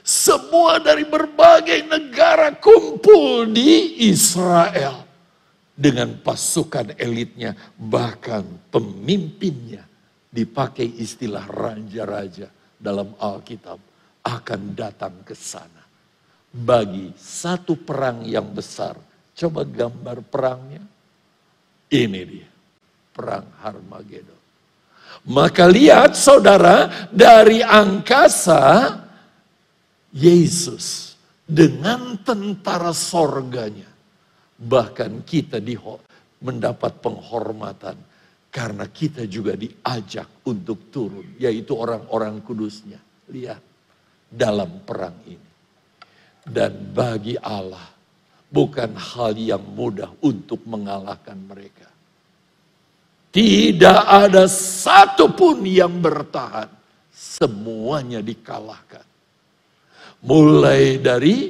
Semua 0.00 0.80
dari 0.80 1.04
berbagai 1.04 1.84
negara 1.84 2.56
kumpul 2.56 3.44
di 3.52 4.08
Israel 4.08 5.11
dengan 5.82 6.14
pasukan 6.22 6.94
elitnya, 6.94 7.58
bahkan 7.74 8.46
pemimpinnya 8.70 9.82
dipakai 10.30 10.86
istilah 10.86 11.42
raja-raja 11.50 12.46
dalam 12.78 13.18
Alkitab 13.18 13.82
akan 14.22 14.60
datang 14.78 15.26
ke 15.26 15.34
sana. 15.34 15.82
Bagi 16.54 17.10
satu 17.18 17.74
perang 17.74 18.22
yang 18.22 18.46
besar, 18.54 18.94
coba 19.34 19.66
gambar 19.66 20.22
perangnya. 20.22 20.84
Ini 21.90 22.20
dia, 22.30 22.48
perang 23.10 23.50
Harmagedon. 23.58 24.40
Maka 25.26 25.66
lihat 25.66 26.14
saudara, 26.14 27.10
dari 27.10 27.58
angkasa, 27.58 28.94
Yesus 30.12 31.16
dengan 31.48 32.20
tentara 32.20 32.92
sorganya 32.92 33.91
Bahkan 34.58 35.24
kita 35.24 35.58
di 35.58 35.74
mendapat 36.42 36.98
penghormatan 36.98 37.96
karena 38.52 38.84
kita 38.90 39.24
juga 39.24 39.56
diajak 39.56 40.44
untuk 40.44 40.92
turun, 40.92 41.38
yaitu 41.40 41.72
orang-orang 41.72 42.44
kudusnya. 42.44 43.00
Lihat 43.32 43.62
dalam 44.28 44.84
perang 44.84 45.16
ini. 45.24 45.50
Dan 46.42 46.92
bagi 46.92 47.38
Allah 47.38 47.86
bukan 48.50 48.92
hal 48.98 49.38
yang 49.38 49.62
mudah 49.62 50.10
untuk 50.20 50.60
mengalahkan 50.68 51.38
mereka. 51.38 51.88
Tidak 53.32 54.00
ada 54.04 54.44
satupun 54.50 55.64
yang 55.64 56.02
bertahan. 56.04 56.68
Semuanya 57.08 58.20
dikalahkan. 58.20 59.06
Mulai 60.20 61.00
dari 61.00 61.48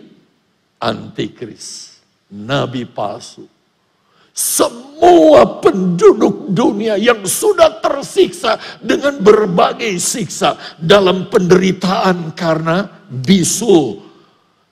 antikris 0.78 1.91
nabi 2.32 2.88
palsu. 2.88 3.44
Semua 4.32 5.60
penduduk 5.60 6.48
dunia 6.48 6.96
yang 6.96 7.20
sudah 7.28 7.84
tersiksa 7.84 8.56
dengan 8.80 9.20
berbagai 9.20 10.00
siksa 10.00 10.56
dalam 10.80 11.28
penderitaan 11.28 12.32
karena 12.32 12.88
bisu. 13.12 14.00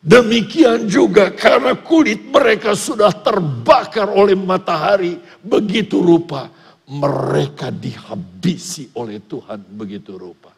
Demikian 0.00 0.88
juga 0.88 1.28
karena 1.36 1.76
kulit 1.76 2.24
mereka 2.32 2.72
sudah 2.72 3.12
terbakar 3.12 4.08
oleh 4.08 4.32
matahari. 4.32 5.20
Begitu 5.44 6.00
rupa 6.00 6.48
mereka 6.88 7.68
dihabisi 7.68 8.96
oleh 8.96 9.20
Tuhan 9.20 9.60
begitu 9.76 10.16
rupa. 10.16 10.56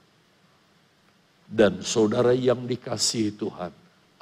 Dan 1.43 1.83
saudara 1.83 2.31
yang 2.31 2.65
dikasihi 2.65 3.35
Tuhan, 3.35 3.73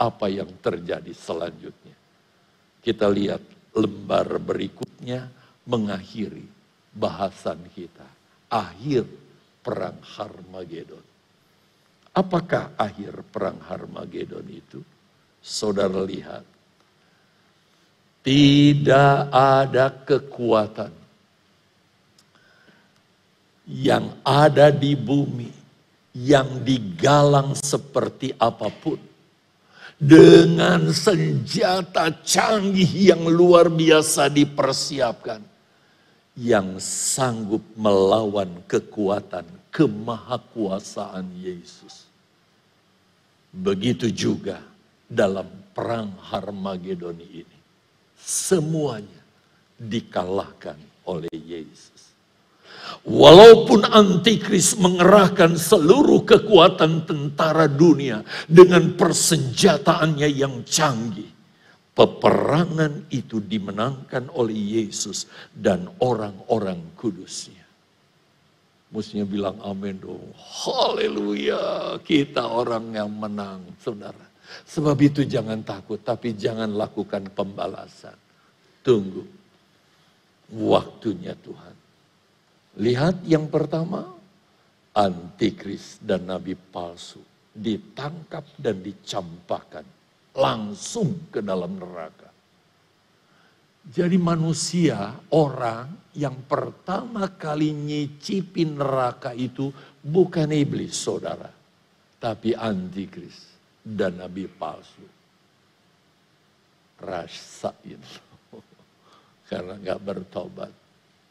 apa 0.01 0.27
yang 0.33 0.49
terjadi 0.59 1.13
selanjutnya? 1.13 2.00
Kita 2.81 3.07
lihat 3.13 3.41
lembar 3.77 4.41
berikutnya 4.41 5.29
mengakhiri 5.69 6.45
bahasan 6.97 7.61
kita. 7.77 8.09
Akhir 8.51 9.07
perang 9.61 10.01
Harmagedon. 10.03 11.05
Apakah 12.11 12.75
akhir 12.75 13.23
perang 13.31 13.61
Harmagedon 13.63 14.47
itu? 14.51 14.81
Saudara 15.39 16.03
lihat. 16.03 16.43
Tidak 18.21 19.33
ada 19.33 19.89
kekuatan 19.89 20.93
yang 23.65 24.19
ada 24.27 24.69
di 24.69 24.93
bumi 24.93 25.49
yang 26.13 26.61
digalang 26.67 27.55
seperti 27.55 28.35
apa 28.37 28.69
pun 28.69 28.99
dengan 30.01 30.89
senjata 30.97 32.09
canggih 32.25 32.89
yang 32.89 33.29
luar 33.29 33.69
biasa 33.69 34.33
dipersiapkan 34.33 35.45
yang 36.41 36.81
sanggup 36.81 37.61
melawan 37.77 38.65
kekuatan 38.65 39.45
kemahakuasaan 39.69 41.29
Yesus. 41.37 42.09
Begitu 43.53 44.09
juga 44.09 44.65
dalam 45.05 45.45
perang 45.77 46.17
Harmagedon 46.17 47.21
ini. 47.21 47.59
Semuanya 48.17 49.21
dikalahkan 49.77 50.81
oleh 51.05 51.35
Yesus. 51.37 52.00
Walaupun 53.07 53.89
antikris 53.89 54.77
mengerahkan 54.77 55.57
seluruh 55.57 56.23
kekuatan 56.29 57.09
tentara 57.09 57.65
dunia 57.67 58.21
dengan 58.45 58.93
persenjataannya 58.95 60.29
yang 60.29 60.63
canggih. 60.67 61.33
Peperangan 61.91 63.11
itu 63.13 63.43
dimenangkan 63.45 64.31
oleh 64.33 64.81
Yesus 64.81 65.29
dan 65.53 65.91
orang-orang 66.01 66.81
kudusnya. 66.97 67.61
Mestinya 68.91 69.27
bilang 69.27 69.57
amin 69.63 70.01
dong. 70.03 70.33
Haleluya, 70.35 71.95
kita 72.03 72.43
orang 72.43 72.95
yang 72.95 73.11
menang, 73.11 73.63
saudara. 73.79 74.27
Sebab 74.67 74.99
itu 74.99 75.23
jangan 75.23 75.63
takut, 75.63 76.03
tapi 76.03 76.35
jangan 76.35 76.75
lakukan 76.75 77.31
pembalasan. 77.31 78.17
Tunggu 78.83 79.23
waktunya 80.51 81.39
Tuhan. 81.39 81.75
Lihat 82.81 83.29
yang 83.29 83.53
pertama, 83.53 84.09
antikris 84.97 86.01
dan 86.01 86.25
nabi 86.25 86.57
palsu 86.57 87.21
ditangkap 87.53 88.57
dan 88.57 88.81
dicampakkan 88.81 89.85
langsung 90.33 91.29
ke 91.29 91.45
dalam 91.45 91.77
neraka. 91.77 92.33
Jadi 93.85 94.17
manusia, 94.17 95.13
orang 95.35 96.13
yang 96.17 96.41
pertama 96.49 97.29
kali 97.37 97.75
nyicipin 97.75 98.81
neraka 98.81 99.37
itu 99.37 99.69
bukan 100.01 100.49
iblis 100.49 100.97
saudara. 100.97 101.53
Tapi 102.17 102.57
antikris 102.57 103.45
dan 103.85 104.25
nabi 104.25 104.49
palsu. 104.49 105.05
Rasain. 107.01 108.01
Karena 109.51 109.75
nggak 109.77 110.01
bertobat. 110.01 110.73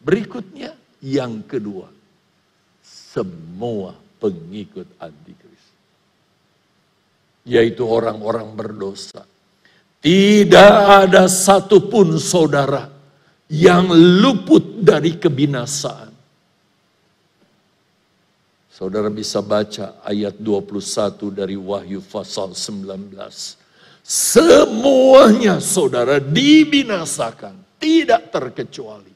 Berikutnya 0.01 0.88
yang 1.03 1.43
kedua. 1.43 1.87
Semua 2.83 3.95
pengikut 4.21 4.87
antikris. 4.99 5.63
Yaitu 7.47 7.81
orang-orang 7.87 8.53
berdosa 8.53 9.25
tidak 9.99 10.73
ada 11.03 11.27
satupun 11.27 12.15
saudara 12.15 12.87
yang 13.51 13.91
luput 13.91 14.79
dari 14.79 15.19
kebinasaan. 15.19 16.15
Saudara 18.71 19.11
bisa 19.11 19.43
baca 19.43 19.99
ayat 20.07 20.39
21 20.39 21.35
dari 21.35 21.59
Wahyu 21.59 21.99
pasal 21.99 22.55
19. 22.55 23.11
Semuanya 23.99 25.59
saudara 25.59 26.15
dibinasakan, 26.23 27.59
tidak 27.75 28.31
terkecuali. 28.31 29.08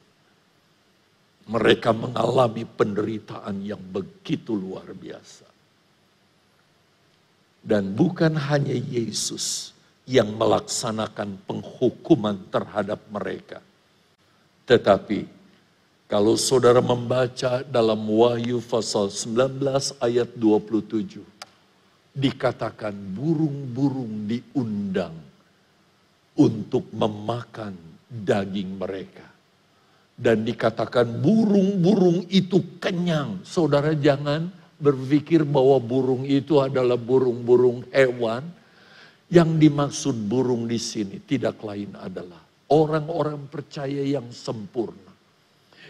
Mereka 1.43 1.91
mengalami 1.91 2.63
penderitaan 2.63 3.63
yang 3.63 3.81
begitu 3.81 4.55
luar 4.55 4.87
biasa. 4.95 5.47
Dan 7.63 7.95
bukan 7.95 8.35
hanya 8.35 8.75
Yesus, 8.75 9.73
yang 10.03 10.35
melaksanakan 10.35 11.39
penghukuman 11.47 12.35
terhadap 12.51 12.99
mereka. 13.07 13.63
Tetapi 14.67 15.27
kalau 16.11 16.35
saudara 16.35 16.83
membaca 16.83 17.63
dalam 17.63 18.03
Wahyu 18.03 18.59
pasal 18.59 19.09
19 19.09 19.63
ayat 20.03 20.29
27 20.35 21.23
dikatakan 22.13 22.93
burung-burung 22.93 24.29
diundang 24.29 25.15
untuk 26.37 26.85
memakan 26.93 27.73
daging 28.05 28.77
mereka. 28.77 29.32
Dan 30.23 30.47
dikatakan 30.47 31.19
burung-burung 31.19 32.31
itu 32.31 32.79
kenyang. 32.79 33.43
Saudara 33.43 33.91
jangan 33.91 34.47
berpikir 34.79 35.43
bahwa 35.43 35.83
burung 35.83 36.23
itu 36.23 36.63
adalah 36.63 36.95
burung-burung 36.95 37.83
hewan 37.91 38.47
yang 39.27 39.59
dimaksud 39.59 40.15
burung 40.15 40.63
di 40.63 40.79
sini 40.79 41.19
tidak 41.27 41.59
lain 41.59 41.91
adalah 41.99 42.39
orang-orang 42.71 43.51
percaya 43.51 43.99
yang 43.99 44.31
sempurna. 44.31 45.11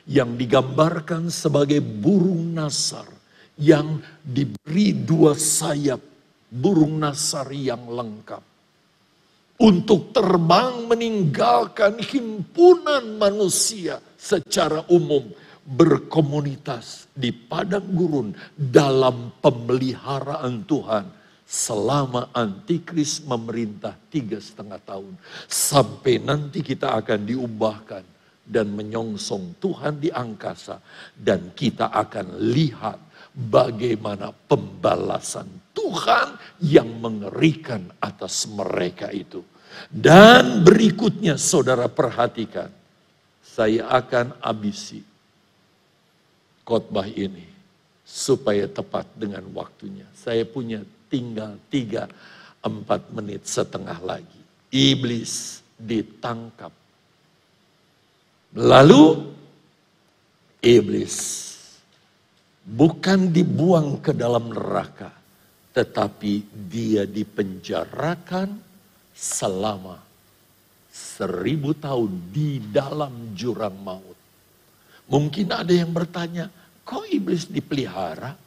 Yang 0.10 0.36
digambarkan 0.42 1.30
sebagai 1.30 1.80
burung 1.80 2.58
nasar 2.58 3.06
yang 3.62 4.02
diberi 4.26 4.98
dua 4.98 5.38
sayap 5.38 6.02
burung 6.50 6.98
nasar 6.98 7.54
yang 7.54 7.86
lengkap. 7.86 8.44
Untuk 9.64 10.12
terbang 10.12 10.90
meninggalkan 10.90 12.02
himpunan 12.04 13.16
manusia 13.16 14.02
secara 14.24 14.88
umum 14.88 15.28
berkomunitas 15.68 17.12
di 17.12 17.36
padang 17.36 17.84
gurun 17.92 18.32
dalam 18.56 19.36
pemeliharaan 19.44 20.64
Tuhan 20.64 21.06
selama 21.44 22.32
antikris 22.32 23.20
memerintah 23.28 24.00
tiga 24.08 24.40
setengah 24.40 24.80
tahun. 24.80 25.20
Sampai 25.52 26.24
nanti 26.24 26.64
kita 26.64 26.96
akan 27.04 27.20
diubahkan 27.28 28.04
dan 28.44 28.72
menyongsong 28.72 29.60
Tuhan 29.60 30.00
di 30.00 30.08
angkasa. 30.12 30.80
Dan 31.12 31.52
kita 31.52 31.92
akan 31.92 32.40
lihat 32.52 33.00
bagaimana 33.32 34.32
pembalasan 34.32 35.48
Tuhan 35.76 36.60
yang 36.64 36.88
mengerikan 37.00 37.88
atas 38.00 38.48
mereka 38.52 39.12
itu. 39.12 39.44
Dan 39.90 40.62
berikutnya 40.64 41.40
saudara 41.40 41.88
perhatikan. 41.92 42.83
Saya 43.54 43.86
akan 43.86 44.34
habisi 44.42 45.06
khotbah 46.66 47.06
ini 47.06 47.46
supaya 48.02 48.66
tepat 48.66 49.06
dengan 49.14 49.46
waktunya. 49.54 50.10
Saya 50.18 50.42
punya 50.42 50.82
tinggal 51.06 51.62
tiga 51.70 52.10
empat 52.66 53.14
menit 53.14 53.46
setengah 53.46 54.02
lagi. 54.02 54.42
Iblis 54.74 55.62
ditangkap. 55.78 56.74
Lalu 58.58 59.22
iblis 60.58 61.18
bukan 62.66 63.30
dibuang 63.30 64.02
ke 64.02 64.18
dalam 64.18 64.50
neraka, 64.50 65.14
tetapi 65.78 66.42
dia 66.74 67.06
dipenjarakan 67.06 68.50
selama 69.14 70.13
seribu 70.94 71.74
tahun 71.74 72.30
di 72.30 72.62
dalam 72.70 73.34
jurang 73.34 73.74
maut. 73.82 74.18
Mungkin 75.10 75.50
ada 75.50 75.74
yang 75.74 75.90
bertanya, 75.90 76.54
kok 76.86 77.10
iblis 77.10 77.50
dipelihara? 77.50 78.38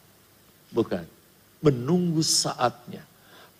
Bukan 0.71 1.03
menunggu 1.59 2.23
saatnya 2.23 3.03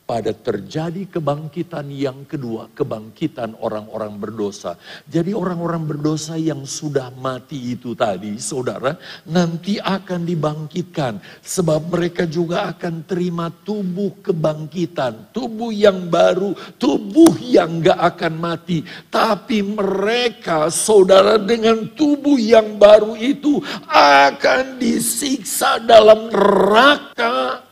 pada 0.08 0.32
terjadi 0.32 1.04
kebangkitan 1.12 1.92
yang 1.92 2.24
kedua, 2.24 2.72
kebangkitan 2.72 3.60
orang-orang 3.60 4.16
berdosa. 4.16 4.80
Jadi 5.04 5.36
orang-orang 5.36 5.84
berdosa 5.84 6.40
yang 6.40 6.64
sudah 6.64 7.12
mati 7.12 7.76
itu 7.76 7.92
tadi, 7.92 8.40
saudara, 8.40 8.96
nanti 9.28 9.76
akan 9.76 10.24
dibangkitkan. 10.24 11.20
Sebab 11.44 11.92
mereka 11.92 12.24
juga 12.24 12.72
akan 12.72 13.04
terima 13.04 13.52
tubuh 13.52 14.24
kebangkitan, 14.24 15.36
tubuh 15.36 15.76
yang 15.76 16.08
baru, 16.08 16.56
tubuh 16.80 17.36
yang 17.44 17.84
gak 17.84 18.16
akan 18.16 18.34
mati. 18.40 18.88
Tapi 19.12 19.60
mereka, 19.60 20.72
saudara, 20.72 21.36
dengan 21.36 21.84
tubuh 21.92 22.40
yang 22.40 22.80
baru 22.80 23.20
itu 23.20 23.60
akan 23.92 24.80
disiksa 24.80 25.84
dalam 25.84 26.32
neraka 26.32 27.68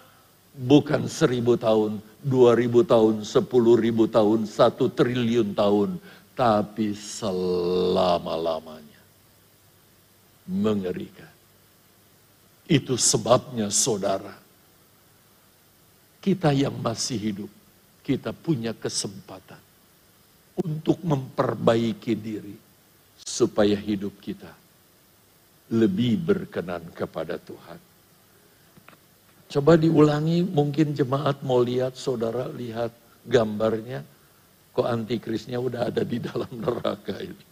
bukan 0.55 1.11
seribu 1.11 1.59
tahun, 1.59 1.99
dua 2.25 2.57
ribu 2.57 2.81
tahun, 2.81 3.21
sepuluh 3.21 3.77
ribu 3.77 4.09
tahun, 4.09 4.49
satu 4.49 4.89
triliun 4.89 5.53
tahun, 5.53 6.01
tapi 6.33 6.97
selama-lamanya. 6.97 8.97
Mengerikan. 10.49 11.29
Itu 12.65 12.97
sebabnya 12.97 13.69
saudara, 13.69 14.33
kita 16.17 16.49
yang 16.49 16.73
masih 16.81 17.21
hidup, 17.21 17.51
kita 18.01 18.33
punya 18.33 18.73
kesempatan 18.73 19.61
untuk 20.65 20.97
memperbaiki 21.05 22.17
diri 22.17 22.57
supaya 23.21 23.77
hidup 23.77 24.17
kita 24.17 24.65
lebih 25.69 26.17
berkenan 26.21 26.81
kepada 26.93 27.37
Tuhan. 27.37 27.79
Coba 29.45 29.77
diulangi, 29.77 30.41
mungkin 30.41 30.97
jemaat 30.97 31.45
mau 31.45 31.61
lihat, 31.61 31.93
saudara 31.95 32.49
lihat 32.49 32.91
gambarnya. 33.29 34.01
Kok 34.75 34.87
antikrisnya 34.89 35.61
udah 35.61 35.87
ada 35.87 36.03
di 36.03 36.19
dalam 36.19 36.49
neraka 36.51 37.15
itu. 37.21 37.45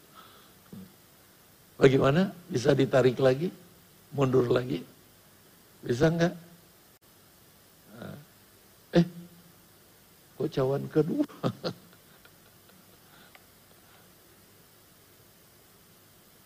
Bagaimana? 1.80 2.34
Bisa 2.50 2.76
ditarik 2.76 3.16
lagi? 3.22 3.48
Mundur 4.14 4.50
lagi? 4.52 4.84
Bisa 5.84 6.12
enggak? 6.12 6.36
Nah. 7.98 8.18
Eh, 9.00 9.06
kok 10.38 10.50
cawan 10.52 10.84
kedua? 10.92 11.26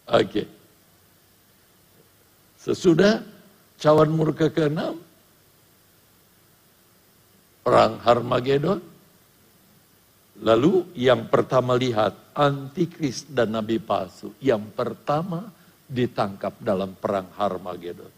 Oke. 0.08 0.24
Okay. 0.24 0.48
Sesudah 2.68 3.24
cawan 3.80 4.12
murka 4.12 4.52
ke-6, 4.52 5.07
perang 7.68 8.00
Harmagedon. 8.00 8.80
Lalu 10.40 10.96
yang 10.96 11.28
pertama 11.28 11.76
lihat 11.76 12.16
antikris 12.32 13.28
dan 13.28 13.60
nabi 13.60 13.76
palsu. 13.84 14.32
Yang 14.40 14.72
pertama 14.72 15.52
ditangkap 15.84 16.56
dalam 16.64 16.96
perang 16.96 17.28
Harmagedon. 17.36 18.14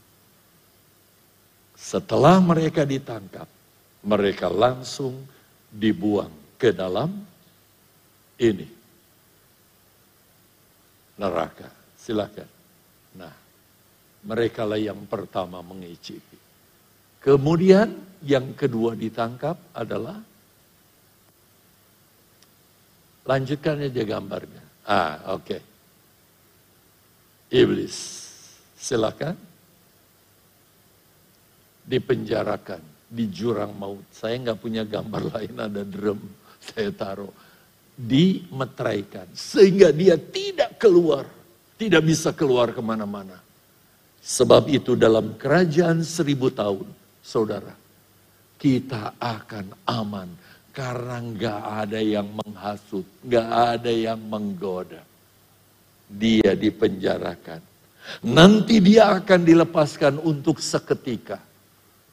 Setelah 1.74 2.38
mereka 2.38 2.86
ditangkap, 2.86 3.50
mereka 4.06 4.54
langsung 4.54 5.26
dibuang 5.74 6.30
ke 6.62 6.70
dalam 6.70 7.10
ini 8.38 8.70
neraka. 11.18 11.74
Silakan. 11.98 12.50
Nah, 13.18 13.34
mereka 14.30 14.68
lah 14.68 14.78
yang 14.78 15.10
pertama 15.10 15.64
mengicipi. 15.66 16.38
Kemudian 17.24 18.09
yang 18.24 18.52
kedua 18.56 18.96
ditangkap 18.96 19.56
adalah 19.72 20.20
lanjutkan 23.24 23.86
aja 23.86 24.04
gambarnya. 24.04 24.64
Ah, 24.90 25.38
oke. 25.38 25.46
Okay. 25.46 25.62
Iblis. 27.54 27.98
Silakan. 28.80 29.36
Dipenjarakan 31.90 32.82
di 33.10 33.26
jurang 33.34 33.74
maut. 33.74 34.06
Saya 34.14 34.38
nggak 34.38 34.60
punya 34.62 34.86
gambar 34.86 35.22
lain 35.34 35.54
ada 35.58 35.82
drum 35.82 36.22
saya 36.62 36.94
taruh. 36.94 37.34
Dimeteraikan 38.00 39.28
sehingga 39.36 39.92
dia 39.92 40.16
tidak 40.16 40.80
keluar, 40.80 41.28
tidak 41.76 42.00
bisa 42.08 42.32
keluar 42.32 42.72
ke 42.72 42.80
mana-mana. 42.80 43.44
Sebab 44.24 44.72
itu 44.72 44.96
dalam 44.96 45.36
kerajaan 45.36 46.00
seribu 46.08 46.48
tahun, 46.48 46.88
saudara, 47.20 47.76
kita 48.60 49.16
akan 49.16 49.72
aman 49.88 50.30
karena 50.76 51.18
nggak 51.24 51.62
ada 51.88 52.00
yang 52.04 52.28
menghasut, 52.28 53.08
nggak 53.24 53.50
ada 53.80 53.92
yang 53.92 54.20
menggoda. 54.20 55.02
Dia 56.12 56.54
dipenjarakan. 56.54 57.62
Nanti 58.28 58.84
dia 58.84 59.16
akan 59.16 59.42
dilepaskan 59.48 60.20
untuk 60.20 60.60
seketika 60.60 61.40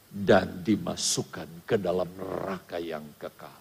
dan 0.07 0.63
dimasukkan 0.63 1.67
ke 1.67 1.75
dalam 1.75 2.07
neraka 2.15 2.79
yang 2.79 3.03
kekal. 3.19 3.59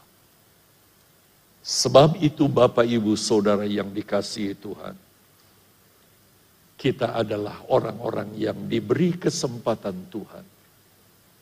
Sebab 1.67 2.23
itu 2.23 2.47
Bapak 2.47 2.87
Ibu 2.87 3.19
Saudara 3.19 3.67
yang 3.67 3.91
dikasihi 3.91 4.55
Tuhan, 4.55 4.95
kita 6.79 7.19
adalah 7.19 7.67
orang-orang 7.67 8.39
yang 8.39 8.71
diberi 8.71 9.19
kesempatan 9.19 10.07
Tuhan 10.07 10.45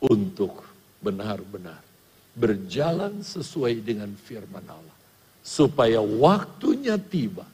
untuk 0.01 0.64
benar-benar 1.05 1.85
berjalan 2.33 3.21
sesuai 3.21 3.85
dengan 3.85 4.09
firman 4.17 4.65
Allah. 4.65 4.97
Supaya 5.45 6.01
waktunya 6.01 6.97
tiba, 6.97 7.45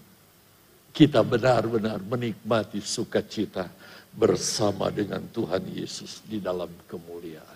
kita 0.96 1.20
benar-benar 1.28 2.00
menikmati 2.00 2.80
sukacita 2.80 3.68
bersama 4.16 4.88
dengan 4.88 5.24
Tuhan 5.28 5.68
Yesus 5.68 6.24
di 6.24 6.40
dalam 6.40 6.72
kemuliaan. 6.88 7.51